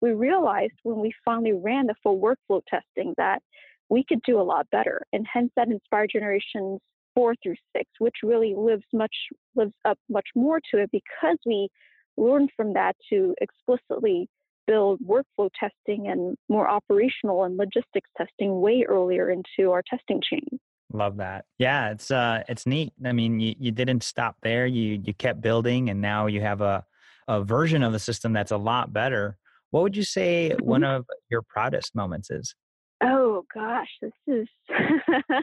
we 0.01 0.11
realized 0.11 0.73
when 0.83 0.99
we 0.99 1.13
finally 1.23 1.53
ran 1.53 1.87
the 1.87 1.95
full 2.01 2.19
workflow 2.19 2.61
testing 2.67 3.13
that 3.17 3.41
we 3.89 4.03
could 4.07 4.21
do 4.23 4.39
a 4.39 4.43
lot 4.43 4.67
better. 4.71 5.01
And 5.13 5.25
hence 5.31 5.51
that 5.55 5.67
inspired 5.67 6.11
generations 6.13 6.79
four 7.15 7.35
through 7.41 7.55
six, 7.75 7.89
which 7.99 8.15
really 8.23 8.55
lives 8.55 8.85
much 8.93 9.15
lives 9.55 9.73
up 9.85 9.97
much 10.09 10.27
more 10.35 10.59
to 10.71 10.81
it 10.81 10.89
because 10.91 11.37
we 11.45 11.69
learned 12.17 12.49
from 12.55 12.73
that 12.73 12.95
to 13.09 13.33
explicitly 13.41 14.27
build 14.67 14.99
workflow 15.01 15.49
testing 15.59 16.07
and 16.07 16.37
more 16.49 16.69
operational 16.69 17.43
and 17.43 17.57
logistics 17.57 18.09
testing 18.17 18.61
way 18.61 18.85
earlier 18.87 19.29
into 19.29 19.71
our 19.71 19.81
testing 19.89 20.21
chain. 20.21 20.59
Love 20.93 21.17
that. 21.17 21.45
Yeah, 21.57 21.91
it's 21.91 22.11
uh 22.11 22.43
it's 22.49 22.65
neat. 22.65 22.93
I 23.05 23.11
mean, 23.11 23.39
you, 23.39 23.55
you 23.59 23.71
didn't 23.71 24.03
stop 24.03 24.35
there. 24.43 24.65
You 24.65 25.01
you 25.03 25.13
kept 25.13 25.41
building 25.41 25.89
and 25.89 26.01
now 26.01 26.27
you 26.27 26.41
have 26.41 26.61
a 26.61 26.85
a 27.27 27.43
version 27.43 27.83
of 27.83 27.93
the 27.93 27.99
system 27.99 28.33
that's 28.33 28.51
a 28.51 28.57
lot 28.57 28.91
better. 28.91 29.37
What 29.69 29.83
would 29.83 29.95
you 29.95 30.03
say 30.03 30.51
mm-hmm. 30.53 30.65
one 30.65 30.83
of 30.83 31.05
your 31.29 31.41
proudest 31.41 31.95
moments 31.95 32.29
is? 32.29 32.55
Oh 33.01 33.45
gosh, 33.53 33.89
this 34.01 34.11
is 34.27 34.47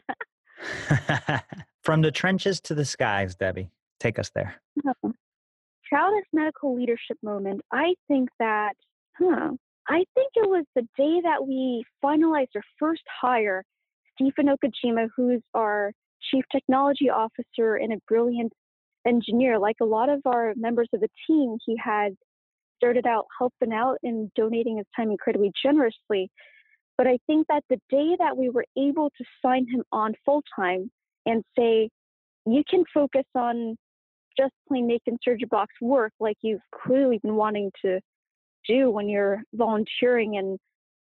From 1.83 2.03
the 2.03 2.11
trenches 2.11 2.61
to 2.63 2.75
the 2.75 2.85
skies, 2.85 3.35
Debbie. 3.35 3.71
Take 4.01 4.19
us 4.19 4.31
there. 4.35 4.61
Oh, 4.87 5.13
proudest 5.89 6.27
medical 6.33 6.77
leadership 6.77 7.17
moment. 7.23 7.61
I 7.73 7.95
think 8.07 8.29
that, 8.39 8.75
huh, 9.19 9.53
I 9.89 10.05
think 10.15 10.31
it 10.35 10.49
was 10.49 10.65
the 10.75 10.83
day 10.97 11.21
that 11.23 11.47
we 11.47 11.85
finalized 12.05 12.49
our 12.55 12.63
first 12.79 13.03
hire, 13.21 13.65
Stephen 14.15 14.47
Okajima, 14.47 15.09
who's 15.17 15.43
our 15.55 15.93
chief 16.31 16.45
technology 16.53 17.09
officer 17.09 17.77
and 17.77 17.93
a 17.93 17.97
brilliant 18.07 18.53
engineer. 19.07 19.59
Like 19.59 19.77
a 19.81 19.87
lot 19.87 20.09
of 20.09 20.21
our 20.27 20.53
members 20.57 20.89
of 20.93 21.01
the 21.01 21.09
team, 21.27 21.57
he 21.65 21.77
had 21.83 22.13
started 22.77 23.07
out 23.07 23.27
helping 23.39 23.73
out 23.73 23.97
and 24.03 24.31
donating 24.35 24.77
his 24.77 24.87
time 24.95 25.11
incredibly 25.11 25.53
generously. 25.63 26.31
But 26.99 27.07
I 27.07 27.19
think 27.29 27.47
that 27.47 27.63
the 27.71 27.81
day 27.89 28.17
that 28.19 28.37
we 28.37 28.51
were 28.51 28.67
able 28.77 29.11
to 29.11 29.25
sign 29.41 29.67
him 29.69 29.85
on 29.93 30.15
full 30.27 30.43
time 30.55 30.91
and 31.25 31.45
say, 31.57 31.89
you 32.45 32.63
can 32.69 32.85
focus 32.93 33.25
on 33.35 33.77
just 34.37 34.53
plain 34.69 34.87
making 34.87 35.19
box 35.51 35.73
work 35.81 36.13
like 36.21 36.37
you've 36.43 36.61
clearly 36.75 37.19
been 37.23 37.37
wanting 37.37 37.71
to 37.83 38.01
do 38.69 38.91
when 38.91 39.09
you're 39.09 39.43
volunteering 39.55 40.35
in 40.35 40.59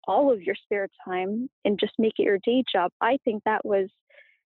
all 0.08 0.32
of 0.32 0.42
your 0.42 0.56
spare 0.56 0.88
time 1.06 1.50
and 1.64 1.80
just 1.80 1.94
make 2.00 2.14
it 2.18 2.24
your 2.24 2.40
day 2.44 2.64
job. 2.72 2.92
I 3.02 3.18
think 3.24 3.44
that 3.46 3.64
was 3.64 3.90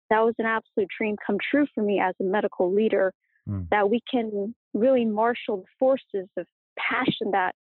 that 0.10 0.22
was 0.22 0.34
an 0.40 0.46
absolute 0.46 0.90
dream 0.98 1.16
come 1.26 1.38
true 1.52 1.68
for 1.74 1.84
me 1.84 2.00
as 2.00 2.16
a 2.20 2.24
medical 2.24 2.74
leader 2.74 3.14
mm. 3.48 3.68
that 3.70 3.90
we 3.90 4.02
can 4.10 4.56
really 4.74 5.06
marshal 5.06 5.58
the 5.58 5.64
forces 5.78 6.28
of 6.38 6.48
passion 6.78 7.32
that 7.32 7.54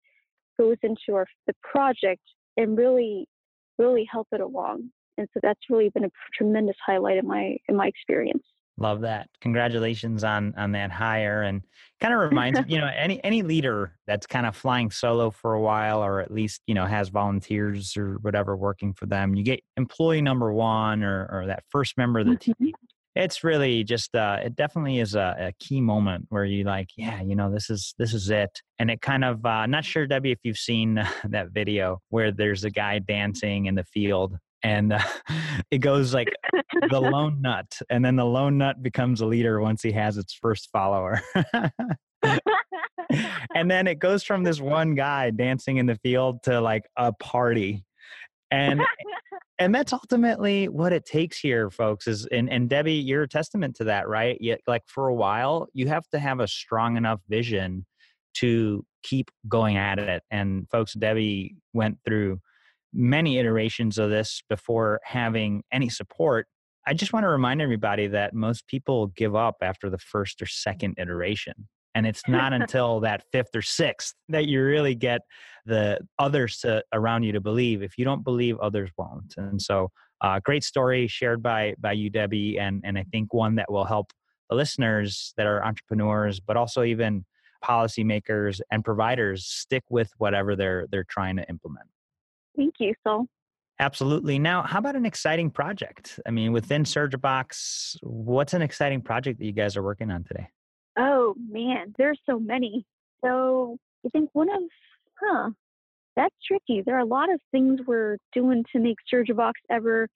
goes 0.57 0.77
into 0.81 1.13
our 1.13 1.27
the 1.48 1.53
project 1.63 2.21
and 2.57 2.77
really 2.77 3.27
really 3.79 4.07
help 4.12 4.27
it 4.31 4.41
along 4.41 4.89
and 5.17 5.27
so 5.33 5.39
that's 5.41 5.59
really 5.69 5.89
been 5.89 6.05
a 6.05 6.12
tremendous 6.33 6.75
highlight 6.86 7.17
in 7.17 7.27
my 7.27 7.57
in 7.67 7.75
my 7.75 7.88
experience 7.88 8.43
Love 8.79 9.01
that. 9.01 9.27
Congratulations 9.41 10.24
on 10.24 10.53
on 10.55 10.71
that 10.71 10.89
hire 10.89 11.43
and 11.43 11.62
kind 12.00 12.13
of 12.13 12.21
reminds 12.21 12.62
you 12.67 12.77
know 12.77 12.89
any 12.98 13.21
any 13.25 13.41
leader 13.41 13.98
that's 14.07 14.25
kind 14.25 14.45
of 14.45 14.55
flying 14.55 14.89
solo 14.89 15.29
for 15.29 15.53
a 15.53 15.62
while 15.62 16.01
or 16.01 16.21
at 16.21 16.31
least 16.31 16.62
you 16.65 16.74
know 16.74 16.86
has 16.86 17.09
volunteers 17.09 17.98
or 17.98 18.15
whatever 18.21 18.55
working 18.55 18.93
for 18.93 19.05
them. 19.05 19.36
You 19.36 19.43
get 19.43 19.62
employee 19.75 20.21
number 20.21 20.53
1 20.53 21.03
or 21.03 21.27
or 21.29 21.48
that 21.48 21.63
first 21.69 21.98
member 21.98 22.19
of 22.19 22.27
the 22.27 22.38
mm-hmm. 22.38 22.63
team. 22.63 22.74
It's 23.20 23.44
really 23.44 23.84
just 23.84 24.16
uh 24.16 24.38
it 24.42 24.56
definitely 24.56 25.00
is 25.00 25.14
a, 25.14 25.36
a, 25.38 25.54
key 25.60 25.82
moment 25.82 26.28
where 26.30 26.46
you 26.46 26.64
like, 26.64 26.88
yeah, 26.96 27.22
you 27.22 27.36
know, 27.36 27.52
this 27.52 27.70
is 27.70 27.94
this 27.98 28.14
is 28.14 28.30
it. 28.30 28.62
And 28.80 28.90
it 28.90 29.02
kind 29.02 29.26
of 29.26 29.46
uh 29.46 29.66
not 29.66 29.84
sure 29.84 30.08
Debbie 30.08 30.32
if 30.32 30.40
you've 30.44 30.58
seen 30.58 30.96
that 31.26 31.50
video 31.52 32.00
where 32.10 32.32
there's 32.32 32.64
a 32.64 32.70
guy 32.70 33.00
dancing 33.00 33.66
in 33.66 33.76
the 33.76 33.84
field 33.84 34.38
and 34.64 34.94
uh, 34.94 35.00
it 35.72 35.80
goes 35.80 36.14
like 36.14 36.30
the 36.90 37.00
lone 37.14 37.42
nut 37.42 37.78
and 37.90 38.06
then 38.06 38.16
the 38.16 38.26
lone 38.26 38.58
nut 38.58 38.82
becomes 38.82 39.20
a 39.20 39.26
leader 39.26 39.60
once 39.60 39.82
he 39.82 39.92
has 39.92 40.18
its 40.18 40.34
first 40.34 40.70
follower 40.72 41.22
and 43.56 43.70
then 43.70 43.88
it 43.88 44.00
goes 44.00 44.24
from 44.24 44.44
this 44.44 44.62
one 44.62 44.96
guy 44.96 45.30
dancing 45.30 45.78
in 45.78 45.86
the 45.86 45.96
field 46.04 46.42
to 46.44 46.62
like 46.62 46.84
a 46.98 47.12
party 47.14 47.84
and 48.51 48.82
and 49.60 49.75
that's 49.75 49.94
ultimately 49.94 50.68
what 50.68 50.94
it 50.94 51.06
takes 51.06 51.39
here 51.39 51.70
folks 51.70 52.08
is 52.08 52.25
and, 52.27 52.50
and 52.50 52.70
debbie 52.70 52.94
you're 52.94 53.24
a 53.24 53.27
testament 53.27 53.75
to 53.75 53.84
that 53.84 54.08
right 54.08 54.38
Yet, 54.39 54.62
like 54.68 54.84
for 54.88 55.08
a 55.08 55.15
while 55.15 55.68
you 55.74 55.88
have 55.88 56.08
to 56.10 56.20
have 56.20 56.39
a 56.39 56.48
strong 56.48 56.98
enough 56.98 57.20
vision 57.29 57.86
to 58.36 58.86
keep 59.03 59.32
going 59.48 59.77
at 59.77 60.00
it 60.00 60.24
and 60.32 60.68
folks 60.70 60.94
debbie 60.94 61.56
went 61.74 61.98
through 62.06 62.39
many 62.94 63.38
iterations 63.38 63.98
of 63.98 64.10
this 64.10 64.41
before 64.50 65.00
having 65.03 65.63
any 65.72 65.89
support. 65.89 66.48
I 66.88 66.94
just 66.94 67.13
want 67.13 67.24
to 67.24 67.29
remind 67.29 67.62
everybody 67.62 68.08
that 68.08 68.34
most 68.34 68.68
people 68.68 69.08
give 69.08 69.36
up 69.36 69.58
after 69.62 69.89
the 69.89 69.98
first 69.98 70.41
or 70.41 70.48
second 70.48 70.96
iteration. 70.98 71.68
And 71.96 72.05
it's 72.05 72.24
not 72.27 72.53
until 72.60 73.00
that 73.01 73.24
fifth 73.31 73.55
or 73.55 73.62
sixth 73.62 74.13
that 74.29 74.48
you 74.48 74.63
really 74.63 74.96
get 74.96 75.22
the 75.65 76.00
others 76.17 76.60
to, 76.60 76.84
around 76.93 77.24
you 77.24 77.31
to 77.34 77.41
believe. 77.41 77.81
If 77.81 77.98
you 77.98 78.05
don't 78.05 78.24
believe, 78.24 78.58
others 78.60 78.89
won't. 78.98 79.34
And 79.38 79.62
so, 79.62 79.91
uh, 80.22 80.39
great 80.43 80.63
story 80.63 81.08
shared 81.08 81.41
by 81.41 81.75
by 81.79 81.93
you, 81.93 82.10
Debbie, 82.10 82.60
and 82.60 82.81
and 82.84 82.98
I 82.98 83.05
think 83.12 83.34
one 83.34 83.55
that 83.55 83.72
will 83.72 83.86
help 83.86 84.12
the 84.50 84.55
listeners 84.55 85.34
that 85.38 85.46
are 85.46 85.63
entrepreneurs, 85.63 86.39
but 86.39 86.58
also 86.58 86.84
even 86.84 87.25
policymakers 87.63 88.62
and 88.72 88.84
providers 88.84 89.46
stick 89.46 89.84
with 89.89 90.12
whatever 90.17 90.55
they're 90.55 90.88
they're 90.91 91.05
trying 91.05 91.38
to 91.38 91.48
implement. 91.50 91.88
Thank 92.55 92.75
you, 92.79 92.93
Saul. 93.05 93.27
Absolutely. 93.81 94.39
Now, 94.39 94.63
how 94.63 94.79
about 94.79 94.98
an 94.98 95.05
exciting 95.05 95.50
project? 95.50 96.19
I 96.25 96.31
mean, 96.31 96.51
within 96.51 96.84
SurgiBox, 96.84 97.96
what's 98.03 98.53
an 98.53 98.62
exciting 98.62 99.01
project 99.01 99.39
that 99.39 99.46
you 99.46 99.53
guys 99.53 99.77
are 99.77 99.84
working 99.84 100.12
on 100.12 100.25
today? 100.25 100.50
Man, 101.48 101.93
there's 101.98 102.19
so 102.25 102.39
many. 102.39 102.86
So 103.24 103.77
I 104.05 104.10
think 104.10 104.29
one 104.34 104.50
of, 104.50 104.62
huh, 105.22 105.50
that's 106.15 106.36
tricky. 106.46 106.81
There 106.86 106.96
are 106.96 107.00
a 107.00 107.05
lot 107.05 107.31
of 107.31 107.39
things 107.51 107.79
we're 107.86 108.17
doing 108.34 108.65
to 108.74 108.79
make 108.79 108.98
SurgiBox 109.13 109.53
ever 109.69 110.08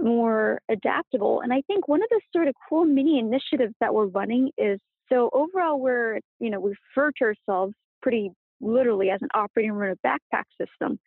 more 0.00 0.60
adaptable. 0.70 1.42
And 1.42 1.52
I 1.52 1.62
think 1.66 1.86
one 1.86 2.02
of 2.02 2.08
the 2.10 2.20
sort 2.34 2.48
of 2.48 2.54
cool 2.68 2.84
mini 2.84 3.18
initiatives 3.18 3.74
that 3.80 3.94
we're 3.94 4.06
running 4.06 4.50
is 4.56 4.80
so 5.08 5.30
overall 5.32 5.78
we're, 5.78 6.18
you 6.40 6.50
know, 6.50 6.60
we 6.60 6.74
refer 6.96 7.12
to 7.18 7.24
ourselves 7.24 7.74
pretty 8.00 8.32
literally 8.60 9.10
as 9.10 9.20
an 9.22 9.28
operating 9.34 9.72
room 9.72 9.94
a 10.02 10.06
backpack 10.06 10.44
system. 10.58 10.98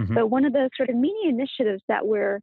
Mm-hmm. 0.00 0.14
But 0.14 0.30
one 0.30 0.44
of 0.44 0.52
the 0.52 0.70
sort 0.76 0.90
of 0.90 0.96
mini 0.96 1.28
initiatives 1.28 1.82
that 1.88 2.06
we're 2.06 2.40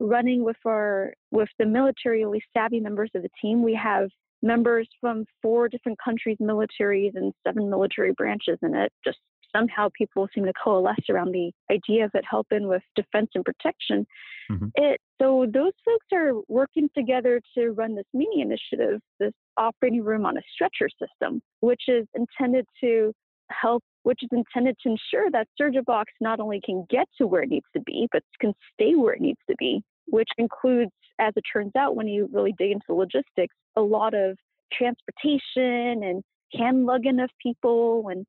running 0.00 0.44
with 0.44 0.56
our 0.66 1.12
with 1.30 1.48
the 1.58 1.66
militarily 1.66 2.42
savvy 2.56 2.80
members 2.80 3.10
of 3.14 3.22
the 3.22 3.30
team, 3.40 3.62
we 3.62 3.74
have 3.74 4.08
members 4.42 4.88
from 5.00 5.24
four 5.42 5.68
different 5.68 5.98
countries, 6.02 6.36
militaries, 6.40 7.12
and 7.14 7.32
seven 7.46 7.68
military 7.68 8.12
branches 8.12 8.58
in 8.62 8.74
it. 8.74 8.92
Just 9.04 9.18
somehow 9.54 9.88
people 9.96 10.28
seem 10.34 10.44
to 10.44 10.52
coalesce 10.62 11.08
around 11.10 11.32
the 11.32 11.50
idea 11.70 12.04
of 12.04 12.10
it 12.14 12.24
helping 12.28 12.68
with 12.68 12.82
defense 12.94 13.30
and 13.34 13.44
protection. 13.44 14.06
Mm-hmm. 14.50 14.66
It 14.74 15.00
so 15.20 15.46
those 15.52 15.72
folks 15.84 16.06
are 16.12 16.32
working 16.48 16.88
together 16.96 17.40
to 17.56 17.70
run 17.70 17.94
this 17.94 18.06
mini 18.14 18.40
initiative, 18.40 19.00
this 19.18 19.32
operating 19.56 20.04
room 20.04 20.24
on 20.24 20.36
a 20.36 20.42
stretcher 20.52 20.88
system, 21.00 21.40
which 21.60 21.82
is 21.88 22.06
intended 22.14 22.66
to 22.82 23.12
help 23.50 23.82
which 24.02 24.20
is 24.22 24.28
intended 24.32 24.76
to 24.82 24.90
ensure 24.90 25.30
that 25.30 25.48
SurgiBox 25.60 26.04
not 26.20 26.40
only 26.40 26.60
can 26.64 26.86
get 26.88 27.06
to 27.18 27.26
where 27.26 27.42
it 27.42 27.50
needs 27.50 27.66
to 27.74 27.80
be, 27.82 28.08
but 28.12 28.22
can 28.40 28.54
stay 28.72 28.94
where 28.94 29.14
it 29.14 29.20
needs 29.20 29.40
to 29.50 29.56
be, 29.58 29.82
which 30.10 30.28
includes, 30.38 30.92
as 31.18 31.32
it 31.36 31.44
turns 31.52 31.72
out, 31.76 31.96
when 31.96 32.08
you 32.08 32.28
really 32.32 32.54
dig 32.58 32.72
into 32.72 32.84
the 32.88 32.94
logistics, 32.94 33.54
a 33.76 33.80
lot 33.80 34.14
of 34.14 34.36
transportation 34.72 36.02
and 36.02 36.22
hand 36.52 36.86
lugging 36.86 37.20
of 37.20 37.30
people 37.42 38.08
and 38.10 38.26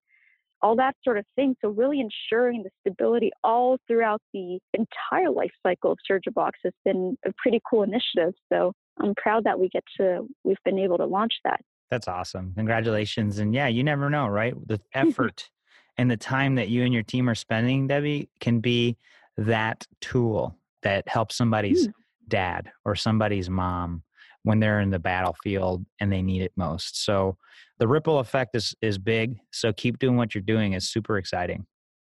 all 0.61 0.75
that 0.75 0.95
sort 1.03 1.17
of 1.17 1.25
thing. 1.35 1.55
So 1.61 1.69
really 1.69 2.01
ensuring 2.01 2.63
the 2.63 2.69
stability 2.81 3.31
all 3.43 3.77
throughout 3.87 4.21
the 4.33 4.59
entire 4.73 5.31
life 5.31 5.51
cycle 5.63 5.91
of 5.91 5.97
SurgiBox 6.09 6.51
has 6.63 6.73
been 6.83 7.17
a 7.25 7.31
pretty 7.37 7.61
cool 7.69 7.83
initiative. 7.83 8.33
So 8.51 8.73
I'm 8.99 9.15
proud 9.15 9.45
that 9.45 9.59
we 9.59 9.69
get 9.69 9.83
to 9.97 10.27
we've 10.43 10.57
been 10.65 10.79
able 10.79 10.97
to 10.97 11.05
launch 11.05 11.33
that. 11.45 11.61
That's 11.89 12.07
awesome. 12.07 12.53
Congratulations. 12.55 13.39
And 13.39 13.53
yeah, 13.53 13.67
you 13.67 13.83
never 13.83 14.09
know, 14.09 14.27
right? 14.27 14.53
The 14.67 14.81
effort 14.93 15.49
and 15.97 16.11
the 16.11 16.17
time 16.17 16.55
that 16.55 16.69
you 16.69 16.83
and 16.83 16.93
your 16.93 17.03
team 17.03 17.29
are 17.29 17.35
spending, 17.35 17.87
Debbie, 17.87 18.29
can 18.39 18.59
be 18.59 18.97
that 19.37 19.87
tool 20.01 20.58
that 20.83 21.07
helps 21.07 21.35
somebody's 21.35 21.87
mm. 21.87 21.93
dad 22.27 22.71
or 22.85 22.95
somebody's 22.95 23.49
mom 23.49 24.03
when 24.43 24.59
they're 24.59 24.79
in 24.79 24.89
the 24.89 24.99
battlefield 24.99 25.85
and 25.99 26.11
they 26.11 26.21
need 26.21 26.41
it 26.41 26.53
most. 26.55 27.03
So 27.03 27.37
the 27.77 27.87
ripple 27.87 28.19
effect 28.19 28.55
is 28.55 28.75
is 28.81 28.97
big. 28.97 29.37
So 29.51 29.73
keep 29.73 29.99
doing 29.99 30.15
what 30.17 30.33
you're 30.33 30.41
doing 30.41 30.73
is 30.73 30.89
super 30.89 31.17
exciting. 31.17 31.65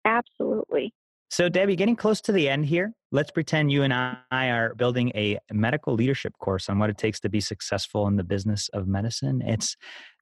Absolutely. 0.05 0.93
So 1.31 1.49
Debbie, 1.49 1.75
getting 1.75 1.95
close 1.95 2.21
to 2.21 2.31
the 2.31 2.47
end 2.47 2.65
here, 2.65 2.93
let's 3.11 3.31
pretend 3.31 3.71
you 3.71 3.83
and 3.83 3.91
I 3.93 4.49
are 4.49 4.75
building 4.75 5.11
a 5.15 5.39
medical 5.51 5.93
leadership 5.93 6.33
course 6.39 6.69
on 6.69 6.77
what 6.79 6.89
it 6.89 6.97
takes 6.97 7.19
to 7.21 7.29
be 7.29 7.41
successful 7.41 8.07
in 8.07 8.15
the 8.15 8.23
business 8.23 8.69
of 8.73 8.87
medicine. 8.87 9.41
It's 9.41 9.75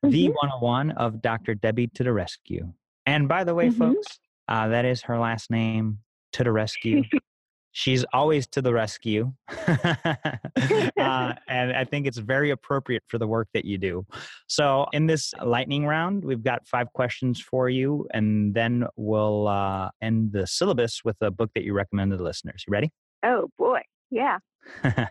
mm-hmm. 0.03 0.11
the 0.11 0.29
101 0.29 0.91
of 0.91 1.21
Dr. 1.21 1.55
Debbie 1.55 1.87
Teodorescu. 1.89 2.73
And 3.05 3.27
by 3.27 3.43
the 3.43 3.53
way, 3.53 3.67
mm-hmm. 3.67 3.79
folks, 3.79 4.19
uh, 4.47 4.69
that 4.69 4.85
is 4.85 5.01
her 5.03 5.19
last 5.19 5.51
name, 5.51 5.99
to 6.31 6.43
the 6.43 6.51
rescue. 6.51 7.03
She's 7.73 8.05
always 8.13 8.45
to 8.47 8.61
the 8.61 8.71
rescue. 8.71 9.33
uh, 9.67 11.33
and 11.47 11.73
I 11.75 11.83
think 11.83 12.05
it's 12.05 12.19
very 12.19 12.51
appropriate 12.51 13.03
for 13.07 13.17
the 13.17 13.27
work 13.27 13.47
that 13.55 13.65
you 13.65 13.79
do. 13.79 14.05
So, 14.47 14.85
in 14.93 15.07
this 15.07 15.33
lightning 15.43 15.85
round, 15.85 16.23
we've 16.23 16.43
got 16.43 16.67
five 16.67 16.93
questions 16.93 17.41
for 17.41 17.69
you, 17.69 18.07
and 18.13 18.53
then 18.53 18.85
we'll 18.95 19.47
uh, 19.47 19.89
end 20.01 20.33
the 20.33 20.45
syllabus 20.45 21.01
with 21.03 21.17
a 21.21 21.31
book 21.31 21.49
that 21.55 21.63
you 21.63 21.73
recommend 21.73 22.11
to 22.11 22.17
the 22.17 22.23
listeners. 22.23 22.63
You 22.67 22.71
ready? 22.71 22.91
Oh, 23.25 23.49
boy. 23.57 23.81
Yeah. 24.11 24.37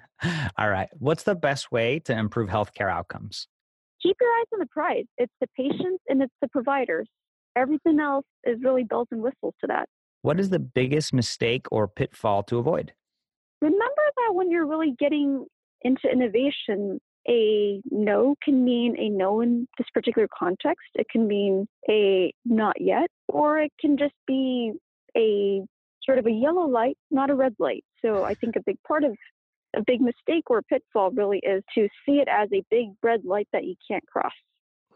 All 0.56 0.70
right. 0.70 0.88
What's 0.98 1.24
the 1.24 1.34
best 1.34 1.72
way 1.72 1.98
to 2.00 2.16
improve 2.16 2.48
healthcare 2.48 2.90
outcomes? 2.90 3.48
Keep 4.02 4.16
your 4.20 4.30
eyes 4.30 4.46
on 4.52 4.60
the 4.60 4.66
prize. 4.66 5.04
It's 5.18 5.32
the 5.40 5.48
patients 5.56 6.02
and 6.08 6.22
it's 6.22 6.34
the 6.40 6.48
providers. 6.48 7.08
Everything 7.56 7.98
else 8.00 8.24
is 8.44 8.58
really 8.62 8.84
bells 8.84 9.08
and 9.10 9.20
whistles 9.20 9.54
to 9.60 9.66
that. 9.66 9.88
What 10.22 10.38
is 10.38 10.50
the 10.50 10.60
biggest 10.60 11.12
mistake 11.12 11.66
or 11.70 11.88
pitfall 11.88 12.44
to 12.44 12.58
avoid? 12.58 12.92
Remember 13.60 14.02
that 14.16 14.34
when 14.34 14.50
you're 14.50 14.66
really 14.66 14.94
getting 14.98 15.46
into 15.82 16.08
innovation, 16.10 17.00
a 17.28 17.80
no 17.90 18.34
can 18.42 18.64
mean 18.64 18.96
a 18.98 19.08
no 19.08 19.40
in 19.40 19.66
this 19.78 19.86
particular 19.92 20.28
context. 20.36 20.88
It 20.94 21.06
can 21.10 21.26
mean 21.26 21.66
a 21.88 22.32
not 22.44 22.80
yet, 22.80 23.08
or 23.28 23.58
it 23.58 23.72
can 23.80 23.96
just 23.96 24.14
be 24.26 24.72
a 25.16 25.62
sort 26.04 26.18
of 26.18 26.26
a 26.26 26.32
yellow 26.32 26.66
light, 26.66 26.96
not 27.10 27.30
a 27.30 27.34
red 27.34 27.54
light. 27.58 27.84
So 28.04 28.24
I 28.24 28.34
think 28.34 28.56
a 28.56 28.62
big 28.64 28.78
part 28.86 29.04
of 29.04 29.16
a 29.76 29.82
big 29.86 30.00
mistake 30.00 30.50
or 30.50 30.62
pitfall 30.62 31.10
really 31.12 31.38
is 31.38 31.62
to 31.74 31.88
see 32.04 32.16
it 32.16 32.28
as 32.28 32.48
a 32.52 32.62
big 32.70 32.88
red 33.02 33.24
light 33.24 33.48
that 33.52 33.64
you 33.64 33.74
can't 33.88 34.06
cross. 34.06 34.32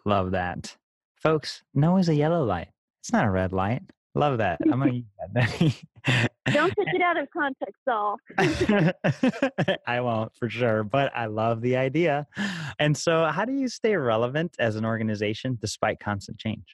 Love 0.04 0.32
that. 0.32 0.76
Folks, 1.16 1.62
no 1.74 1.96
is 1.96 2.08
a 2.08 2.14
yellow 2.14 2.44
light. 2.44 2.68
It's 3.00 3.12
not 3.12 3.24
a 3.24 3.30
red 3.30 3.52
light. 3.52 3.82
Love 4.16 4.38
that. 4.38 4.58
I'm 4.64 4.78
gonna 4.78 4.92
use 4.92 5.04
that. 5.34 6.30
Don't 6.50 6.72
take 6.74 6.94
it 6.94 7.02
out 7.02 7.18
of 7.18 7.28
context, 7.30 7.82
all. 7.86 8.16
I 9.86 10.00
won't 10.00 10.34
for 10.36 10.48
sure, 10.48 10.84
but 10.84 11.12
I 11.14 11.26
love 11.26 11.60
the 11.60 11.76
idea. 11.76 12.26
And 12.78 12.96
so, 12.96 13.26
how 13.26 13.44
do 13.44 13.52
you 13.52 13.68
stay 13.68 13.94
relevant 13.94 14.56
as 14.58 14.76
an 14.76 14.86
organization 14.86 15.58
despite 15.60 16.00
constant 16.00 16.38
change? 16.38 16.64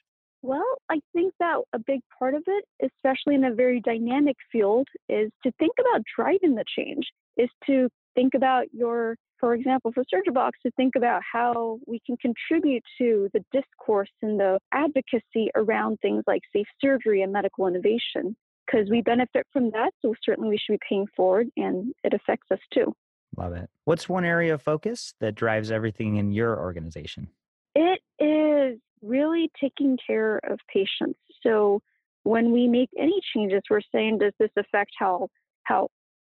Well, 0.41 0.63
I 0.89 1.01
think 1.11 1.33
that 1.41 1.59
a 1.73 1.79
big 1.79 1.99
part 2.17 2.33
of 2.33 2.43
it, 2.47 2.63
especially 2.81 3.35
in 3.35 3.43
a 3.43 3.53
very 3.53 3.81
dynamic 3.81 4.37
field, 4.49 4.87
is 5.09 5.29
to 5.43 5.51
think 5.59 5.73
about 5.81 6.01
driving 6.15 6.55
the 6.55 6.63
change, 6.77 7.05
is 7.35 7.49
to 7.67 7.89
think 8.15 8.33
about 8.33 8.65
your 8.73 9.15
for 9.43 9.53
example, 9.53 9.91
for 9.91 10.05
SurgiBox 10.05 10.51
to 10.65 10.71
think 10.77 10.95
about 10.95 11.21
how 11.29 11.77
we 11.85 11.99
can 12.05 12.15
contribute 12.15 12.81
to 12.97 13.27
the 13.33 13.43
discourse 13.51 14.09
and 14.21 14.39
the 14.39 14.57
advocacy 14.71 15.49
around 15.53 15.97
things 16.01 16.23
like 16.25 16.39
safe 16.53 16.65
surgery 16.79 17.23
and 17.23 17.33
medical 17.33 17.67
innovation, 17.67 18.37
because 18.65 18.89
we 18.89 19.01
benefit 19.01 19.45
from 19.51 19.69
that. 19.71 19.91
So 20.01 20.13
certainly 20.23 20.49
we 20.49 20.57
should 20.57 20.79
be 20.79 20.85
paying 20.87 21.07
forward 21.13 21.49
and 21.57 21.93
it 22.05 22.13
affects 22.13 22.47
us 22.51 22.59
too. 22.73 22.95
Love 23.35 23.51
it. 23.51 23.69
What's 23.83 24.07
one 24.07 24.23
area 24.23 24.53
of 24.53 24.61
focus 24.61 25.13
that 25.19 25.35
drives 25.35 25.71
everything 25.71 26.15
in 26.15 26.31
your 26.31 26.57
organization? 26.57 27.27
It 27.75 27.99
is 28.21 28.79
really 29.01 29.51
taking 29.59 29.97
care 30.07 30.39
of 30.49 30.57
patients. 30.73 31.19
So 31.45 31.81
when 32.23 32.53
we 32.53 32.69
make 32.69 32.91
any 32.97 33.19
changes, 33.35 33.59
we're 33.69 33.81
saying, 33.93 34.19
does 34.19 34.31
this 34.39 34.51
affect 34.55 34.91
how 34.97 35.27
how 35.63 35.89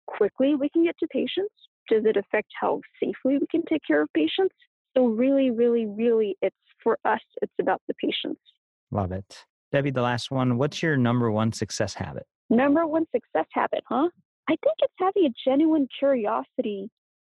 quickly 0.07 0.55
we 0.55 0.69
can 0.69 0.85
get 0.85 0.97
to 0.99 1.07
patients? 1.07 1.51
Does 1.89 2.03
it 2.05 2.17
affect 2.17 2.47
how 2.59 2.81
safely 2.99 3.37
we 3.39 3.47
can 3.49 3.63
take 3.69 3.81
care 3.85 4.01
of 4.01 4.09
patients? 4.13 4.55
So 4.95 5.05
really, 5.05 5.51
really, 5.51 5.85
really, 5.85 6.35
it's 6.41 6.55
for 6.83 6.97
us, 7.05 7.21
it's 7.41 7.53
about 7.59 7.81
the 7.87 7.93
patients. 7.95 8.41
Love 8.91 9.11
it. 9.11 9.45
Debbie, 9.71 9.91
the 9.91 10.01
last 10.01 10.31
one. 10.31 10.57
What's 10.57 10.83
your 10.83 10.97
number 10.97 11.31
one 11.31 11.53
success 11.53 11.93
habit? 11.93 12.25
Number 12.49 12.85
one 12.85 13.05
success 13.15 13.47
habit, 13.53 13.83
huh? 13.87 14.09
I 14.49 14.55
think 14.63 14.75
it's 14.79 14.93
having 14.99 15.27
a 15.27 15.49
genuine 15.49 15.87
curiosity, 15.97 16.89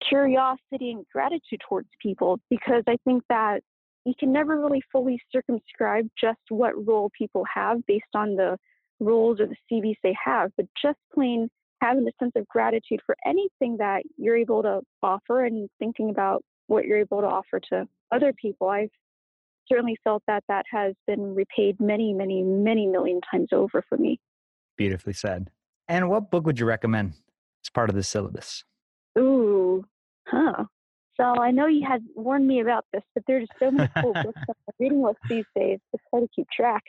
curiosity 0.09 0.93
and 0.93 1.05
gratitude 1.13 1.61
towards 1.69 1.89
people 2.01 2.39
because 2.49 2.85
I 2.87 2.97
think 3.05 3.25
that 3.29 3.63
you 4.05 4.15
can 4.19 4.33
never 4.33 4.59
really 4.61 4.83
fully 4.93 5.21
circumscribe 5.33 6.07
just 6.21 6.39
what 6.49 6.87
role 6.87 7.11
people 7.19 7.45
have 7.53 7.85
based 7.87 8.05
on 8.15 8.37
the 8.37 8.57
roles 9.01 9.41
or 9.41 9.47
the 9.47 9.57
CVs 9.71 9.97
they 10.03 10.17
have, 10.25 10.51
but 10.57 10.67
just 10.81 10.99
plain 11.13 11.49
having 11.81 12.07
a 12.09 12.13
sense 12.23 12.33
of 12.37 12.47
gratitude 12.49 13.01
for 13.05 13.17
anything 13.27 13.77
that 13.79 14.03
you're 14.17 14.37
able 14.37 14.63
to 14.63 14.81
offer 15.03 15.45
and 15.45 15.69
thinking 15.79 16.11
about 16.11 16.43
what 16.67 16.85
you're 16.85 16.99
able 16.99 17.21
to 17.21 17.27
offer 17.27 17.61
to 17.71 17.87
other 18.13 18.33
people. 18.33 18.69
I've 18.69 18.91
certainly 19.69 19.97
felt 20.03 20.23
that 20.27 20.45
that 20.49 20.65
has 20.71 20.95
been 21.07 21.35
repaid 21.35 21.81
many, 21.81 22.13
many, 22.13 22.43
many 22.43 22.87
million 22.87 23.21
times 23.31 23.49
over 23.53 23.83
for 23.89 23.99
me. 23.99 24.19
Beautifully 24.77 25.13
said. 25.13 25.51
And 25.89 26.09
what 26.09 26.31
book 26.31 26.47
would 26.47 26.59
you 26.59 26.67
recommend 26.67 27.15
as 27.65 27.71
part 27.71 27.91
of 27.91 27.97
the 27.97 28.03
syllabus? 28.03 28.65
Ooh, 29.19 29.85
huh. 30.27 30.65
So 31.17 31.25
I 31.25 31.51
know 31.51 31.67
you 31.67 31.85
had 31.87 32.03
warned 32.15 32.47
me 32.47 32.61
about 32.61 32.85
this, 32.93 33.03
but 33.15 33.25
there's 33.27 33.49
so 33.59 33.71
many 33.71 33.89
cool 34.01 34.13
books 34.23 34.41
on 34.49 34.55
the 34.67 34.73
reading 34.79 35.03
list 35.03 35.19
these 35.29 35.45
days. 35.57 35.79
It's 35.93 36.03
hard 36.11 36.25
to 36.25 36.29
keep 36.35 36.47
track. 36.51 36.83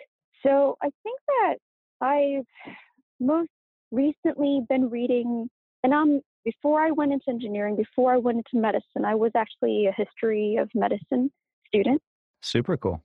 So 0.45 0.77
I 0.81 0.89
think 1.03 1.19
that 1.27 1.55
I've 2.01 2.73
most 3.19 3.49
recently 3.91 4.61
been 4.69 4.89
reading, 4.89 5.49
and 5.83 5.93
I'm 5.93 6.21
before 6.45 6.81
I 6.81 6.91
went 6.91 7.11
into 7.11 7.29
engineering, 7.29 7.75
before 7.75 8.13
I 8.13 8.17
went 8.17 8.37
into 8.37 8.61
medicine, 8.61 9.05
I 9.05 9.15
was 9.15 9.31
actually 9.35 9.87
a 9.87 9.91
history 9.91 10.57
of 10.57 10.69
medicine 10.73 11.31
student. 11.67 12.01
Super 12.41 12.77
cool. 12.77 13.03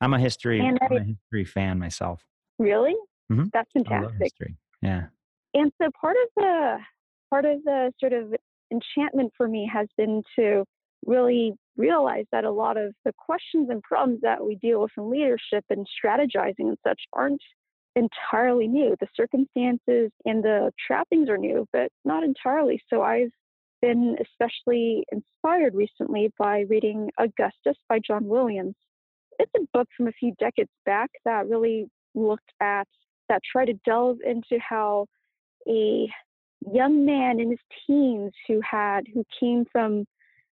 I'm 0.00 0.12
a 0.14 0.18
history, 0.18 0.60
and 0.60 0.78
I, 0.82 0.94
a 0.94 1.02
history 1.02 1.44
fan 1.44 1.78
myself. 1.78 2.22
Really? 2.58 2.94
Mm-hmm. 3.32 3.46
That's 3.52 3.70
fantastic. 3.72 4.18
history. 4.20 4.56
Yeah. 4.82 5.06
And 5.54 5.72
so 5.80 5.88
part 5.98 6.16
of 6.22 6.28
the 6.36 6.78
part 7.30 7.44
of 7.44 7.64
the 7.64 7.92
sort 7.98 8.12
of 8.12 8.34
enchantment 8.70 9.32
for 9.36 9.48
me 9.48 9.68
has 9.72 9.88
been 9.96 10.22
to 10.38 10.64
really 11.06 11.54
realize 11.76 12.24
that 12.32 12.44
a 12.44 12.50
lot 12.50 12.76
of 12.76 12.92
the 13.04 13.12
questions 13.18 13.68
and 13.70 13.82
problems 13.82 14.20
that 14.22 14.44
we 14.44 14.56
deal 14.56 14.80
with 14.82 14.92
in 14.96 15.10
leadership 15.10 15.64
and 15.70 15.86
strategizing 15.86 16.68
and 16.68 16.78
such 16.86 17.00
aren't 17.12 17.42
entirely 17.96 18.66
new. 18.66 18.96
The 19.00 19.08
circumstances 19.16 20.10
and 20.24 20.42
the 20.42 20.72
trappings 20.86 21.28
are 21.28 21.38
new, 21.38 21.66
but 21.72 21.90
not 22.04 22.24
entirely. 22.24 22.82
So 22.90 23.02
I've 23.02 23.30
been 23.80 24.16
especially 24.20 25.04
inspired 25.12 25.74
recently 25.74 26.32
by 26.38 26.64
reading 26.68 27.10
Augustus 27.18 27.76
by 27.88 28.00
John 28.00 28.26
Williams. 28.26 28.74
It's 29.38 29.52
a 29.56 29.66
book 29.72 29.88
from 29.96 30.08
a 30.08 30.12
few 30.12 30.32
decades 30.38 30.70
back 30.86 31.10
that 31.24 31.48
really 31.48 31.86
looked 32.14 32.52
at, 32.60 32.86
that 33.28 33.42
tried 33.50 33.66
to 33.66 33.74
delve 33.84 34.18
into 34.24 34.58
how 34.60 35.06
a 35.68 36.08
young 36.72 37.04
man 37.04 37.40
in 37.40 37.50
his 37.50 37.58
teens 37.86 38.32
who 38.48 38.60
had, 38.60 39.04
who 39.12 39.24
came 39.38 39.64
from 39.70 40.04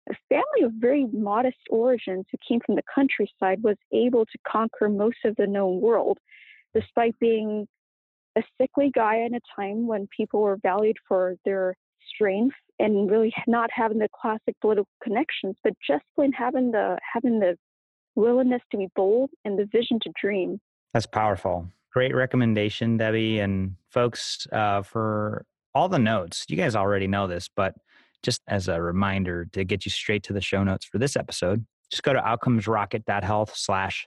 a 0.09 0.15
family 0.29 0.63
of 0.65 0.73
very 0.79 1.07
modest 1.13 1.59
origins, 1.71 2.25
who 2.31 2.39
came 2.47 2.61
from 2.65 2.75
the 2.75 2.83
countryside, 2.93 3.63
was 3.63 3.77
able 3.93 4.25
to 4.25 4.39
conquer 4.47 4.89
most 4.89 5.19
of 5.25 5.37
the 5.37 5.47
known 5.47 5.81
world 5.81 6.19
despite 6.75 7.19
being 7.19 7.67
a 8.37 8.43
sickly 8.61 8.91
guy 8.95 9.17
in 9.17 9.35
a 9.35 9.41
time 9.57 9.87
when 9.87 10.07
people 10.17 10.41
were 10.41 10.59
valued 10.63 10.97
for 11.07 11.35
their 11.45 11.75
strength 12.15 12.57
and 12.79 13.11
really 13.11 13.33
not 13.47 13.71
having 13.73 13.99
the 13.99 14.09
classic 14.21 14.55
political 14.61 14.89
connections, 15.03 15.57
but 15.63 15.73
just 15.87 16.05
plain 16.15 16.33
having 16.33 16.71
the 16.71 16.99
having 17.13 17.41
the 17.41 17.57
willingness 18.15 18.63
to 18.71 18.77
be 18.77 18.89
bold 18.97 19.31
and 19.45 19.59
the 19.59 19.67
vision 19.67 19.99
to 20.03 20.11
dream. 20.21 20.59
That's 20.93 21.07
powerful. 21.07 21.69
Great 21.93 22.15
recommendation, 22.15 22.97
Debbie, 22.97 23.41
and 23.41 23.77
folks 23.91 24.47
uh, 24.53 24.83
for 24.83 25.45
all 25.75 25.89
the 25.89 25.99
notes. 25.99 26.45
You 26.49 26.57
guys 26.57 26.77
already 26.77 27.07
know 27.07 27.27
this, 27.27 27.49
but 27.55 27.75
just 28.23 28.43
as 28.49 28.69
a 28.69 28.81
reminder 28.81 29.47
to 29.53 29.65
get 29.65 29.85
you 29.85 29.91
straight 29.91 30.23
to 30.25 30.33
the 30.33 30.41
show 30.41 30.63
notes 30.63 30.85
for 30.85 30.99
this 30.99 31.17
episode, 31.17 31.65
just 31.91 32.03
go 32.03 32.13
to 32.13 32.21
outcomesrocket.health 32.21 33.57
slash 33.57 34.07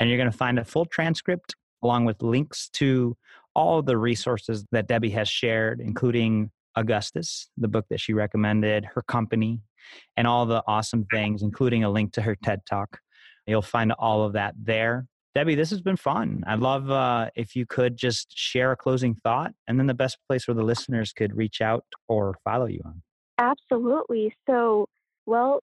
and 0.00 0.08
you're 0.08 0.18
going 0.18 0.30
to 0.30 0.36
find 0.36 0.58
a 0.58 0.64
full 0.64 0.86
transcript 0.86 1.54
along 1.82 2.06
with 2.06 2.22
links 2.22 2.68
to 2.70 3.16
all 3.54 3.82
the 3.82 3.96
resources 3.96 4.64
that 4.72 4.88
Debbie 4.88 5.10
has 5.10 5.28
shared, 5.28 5.80
including 5.80 6.50
Augustus, 6.76 7.50
the 7.56 7.68
book 7.68 7.86
that 7.90 8.00
she 8.00 8.12
recommended, 8.12 8.84
her 8.94 9.02
company, 9.02 9.60
and 10.16 10.26
all 10.26 10.46
the 10.46 10.62
awesome 10.66 11.04
things, 11.10 11.42
including 11.42 11.84
a 11.84 11.90
link 11.90 12.12
to 12.12 12.22
her 12.22 12.36
TED 12.36 12.60
Talk. 12.68 12.98
You'll 13.46 13.62
find 13.62 13.92
all 13.92 14.24
of 14.24 14.34
that 14.34 14.54
there. 14.62 15.06
Debbie, 15.34 15.54
this 15.54 15.70
has 15.70 15.80
been 15.80 15.96
fun. 15.96 16.42
I'd 16.46 16.58
love 16.60 16.90
uh, 16.90 17.30
if 17.36 17.54
you 17.54 17.64
could 17.66 17.96
just 17.96 18.36
share 18.36 18.72
a 18.72 18.76
closing 18.76 19.14
thought 19.14 19.52
and 19.68 19.78
then 19.78 19.86
the 19.86 19.94
best 19.94 20.18
place 20.28 20.48
where 20.48 20.54
the 20.54 20.64
listeners 20.64 21.12
could 21.12 21.36
reach 21.36 21.60
out 21.60 21.84
or 22.08 22.36
follow 22.44 22.66
you 22.66 22.80
on. 22.84 23.02
Absolutely. 23.38 24.34
So, 24.48 24.86
well, 25.26 25.60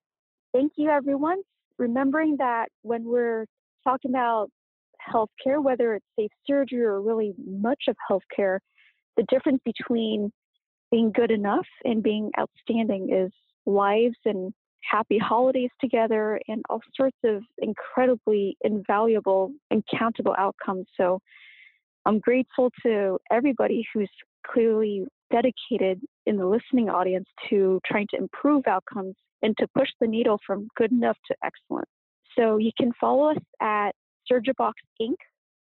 thank 0.54 0.74
you, 0.78 0.90
everyone. 0.90 1.42
Remembering 1.78 2.38
that 2.38 2.70
when 2.82 3.06
we're 3.06 3.46
talking 3.88 4.12
about 4.12 4.50
healthcare, 5.14 5.64
whether 5.64 5.96
it's 5.96 6.06
safe 6.20 6.32
surgery 6.46 6.84
or 6.84 7.02
really 7.02 7.34
much 7.46 7.84
of 7.88 7.96
healthcare, 8.10 8.60
the 9.16 9.26
difference 9.30 9.62
between 9.64 10.32
being 10.92 11.12
good 11.12 11.32
enough 11.32 11.66
and 11.84 12.04
being 12.04 12.32
outstanding 12.40 13.10
is 13.14 13.32
lives 13.66 14.16
and 14.26 14.54
happy 14.90 15.18
holidays 15.18 15.70
together 15.82 16.40
and 16.48 16.62
all 16.70 16.82
sorts 16.96 17.18
of 17.26 17.42
incredibly 17.60 18.56
invaluable 18.62 19.52
and 19.72 19.84
countable 19.98 20.36
outcomes. 20.38 20.86
So 20.96 21.20
I'm 22.06 22.20
grateful 22.20 22.72
to 22.84 23.18
everybody 23.32 23.86
who's 23.94 24.10
clearly 24.46 25.06
dedicated 25.32 26.02
in 26.26 26.38
the 26.38 26.46
listening 26.46 26.90
audience 26.90 27.28
to 27.50 27.82
trying 27.86 28.08
to 28.12 28.18
improve 28.18 28.64
outcomes 28.66 29.16
and 29.42 29.56
to 29.58 29.68
push 29.78 29.90
the 30.00 30.08
needle 30.08 30.40
from 30.46 30.68
good 30.78 30.92
enough 30.92 31.18
to 31.28 31.36
excellent. 31.44 31.88
So 32.38 32.58
you 32.58 32.72
can 32.78 32.92
follow 33.00 33.32
us 33.32 33.38
at 33.62 33.92
Surgibox 34.32 34.74
Inc. 35.02 35.16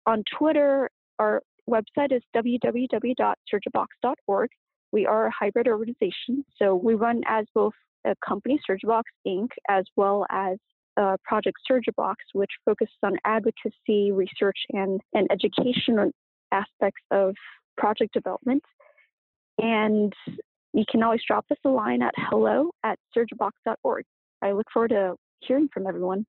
on 0.07 0.25
Twitter. 0.39 0.91
Our 1.19 1.43
website 1.69 2.13
is 2.13 2.23
www.surgibox.org. 2.35 4.51
We 4.93 5.07
are 5.07 5.27
a 5.27 5.33
hybrid 5.37 5.67
organization, 5.69 6.45
so 6.59 6.77
we 6.77 6.95
run 6.95 7.23
as 7.27 7.45
both 7.55 7.73
a 8.07 8.15
company, 8.27 8.59
Surgibox 8.69 9.03
Inc., 9.27 9.49
as 9.69 9.85
well 9.97 10.27
as 10.31 10.57
uh, 10.97 11.17
Project 11.25 11.59
Surgibox, 11.71 12.15
which 12.33 12.51
focuses 12.65 12.97
on 13.03 13.19
advocacy, 13.25 14.13
research, 14.13 14.59
and, 14.73 15.01
and 15.13 15.27
education 15.31 16.13
aspects 16.53 17.03
of 17.11 17.35
project 17.77 18.15
development. 18.15 18.63
And 19.59 20.13
you 20.73 20.85
can 20.91 21.03
always 21.03 21.21
drop 21.27 21.45
us 21.51 21.59
a 21.65 21.69
line 21.69 22.03
at 22.03 22.15
hello 22.17 22.71
at 22.85 22.99
surgibox.org. 23.17 24.05
I 24.43 24.53
look 24.53 24.67
forward 24.73 24.91
to 24.91 25.17
hearing 25.41 25.69
from 25.73 25.87
everyone. 25.87 26.27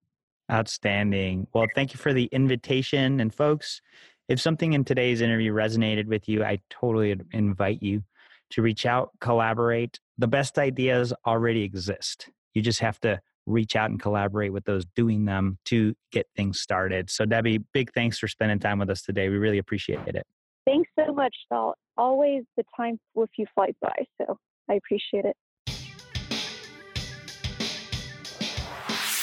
Outstanding. 0.51 1.47
Well, 1.53 1.67
thank 1.75 1.93
you 1.93 1.97
for 1.97 2.13
the 2.13 2.25
invitation. 2.31 3.19
And 3.19 3.33
folks, 3.33 3.81
if 4.29 4.39
something 4.39 4.73
in 4.73 4.83
today's 4.83 5.21
interview 5.21 5.53
resonated 5.53 6.07
with 6.07 6.27
you, 6.29 6.43
I 6.43 6.59
totally 6.69 7.15
invite 7.31 7.81
you 7.81 8.03
to 8.51 8.61
reach 8.61 8.85
out, 8.85 9.11
collaborate, 9.19 9.99
the 10.17 10.27
best 10.27 10.57
ideas 10.57 11.13
already 11.25 11.63
exist. 11.63 12.29
You 12.53 12.61
just 12.61 12.79
have 12.79 12.99
to 13.01 13.19
reach 13.45 13.75
out 13.75 13.89
and 13.89 14.01
collaborate 14.01 14.51
with 14.53 14.65
those 14.65 14.85
doing 14.95 15.25
them 15.25 15.57
to 15.65 15.95
get 16.11 16.27
things 16.35 16.59
started. 16.59 17.09
So, 17.09 17.25
Debbie, 17.25 17.59
big 17.73 17.91
thanks 17.93 18.19
for 18.19 18.27
spending 18.27 18.59
time 18.59 18.79
with 18.79 18.89
us 18.89 19.01
today. 19.01 19.29
We 19.29 19.37
really 19.37 19.57
appreciate 19.57 20.07
it. 20.07 20.23
Thanks 20.65 20.89
so 20.99 21.13
much, 21.13 21.35
Saul. 21.49 21.75
Always 21.97 22.43
the 22.57 22.63
time 22.75 22.99
with 23.15 23.29
you 23.37 23.45
flies 23.55 23.73
by. 23.81 24.05
So, 24.21 24.37
I 24.69 24.75
appreciate 24.75 25.25
it. 25.25 25.35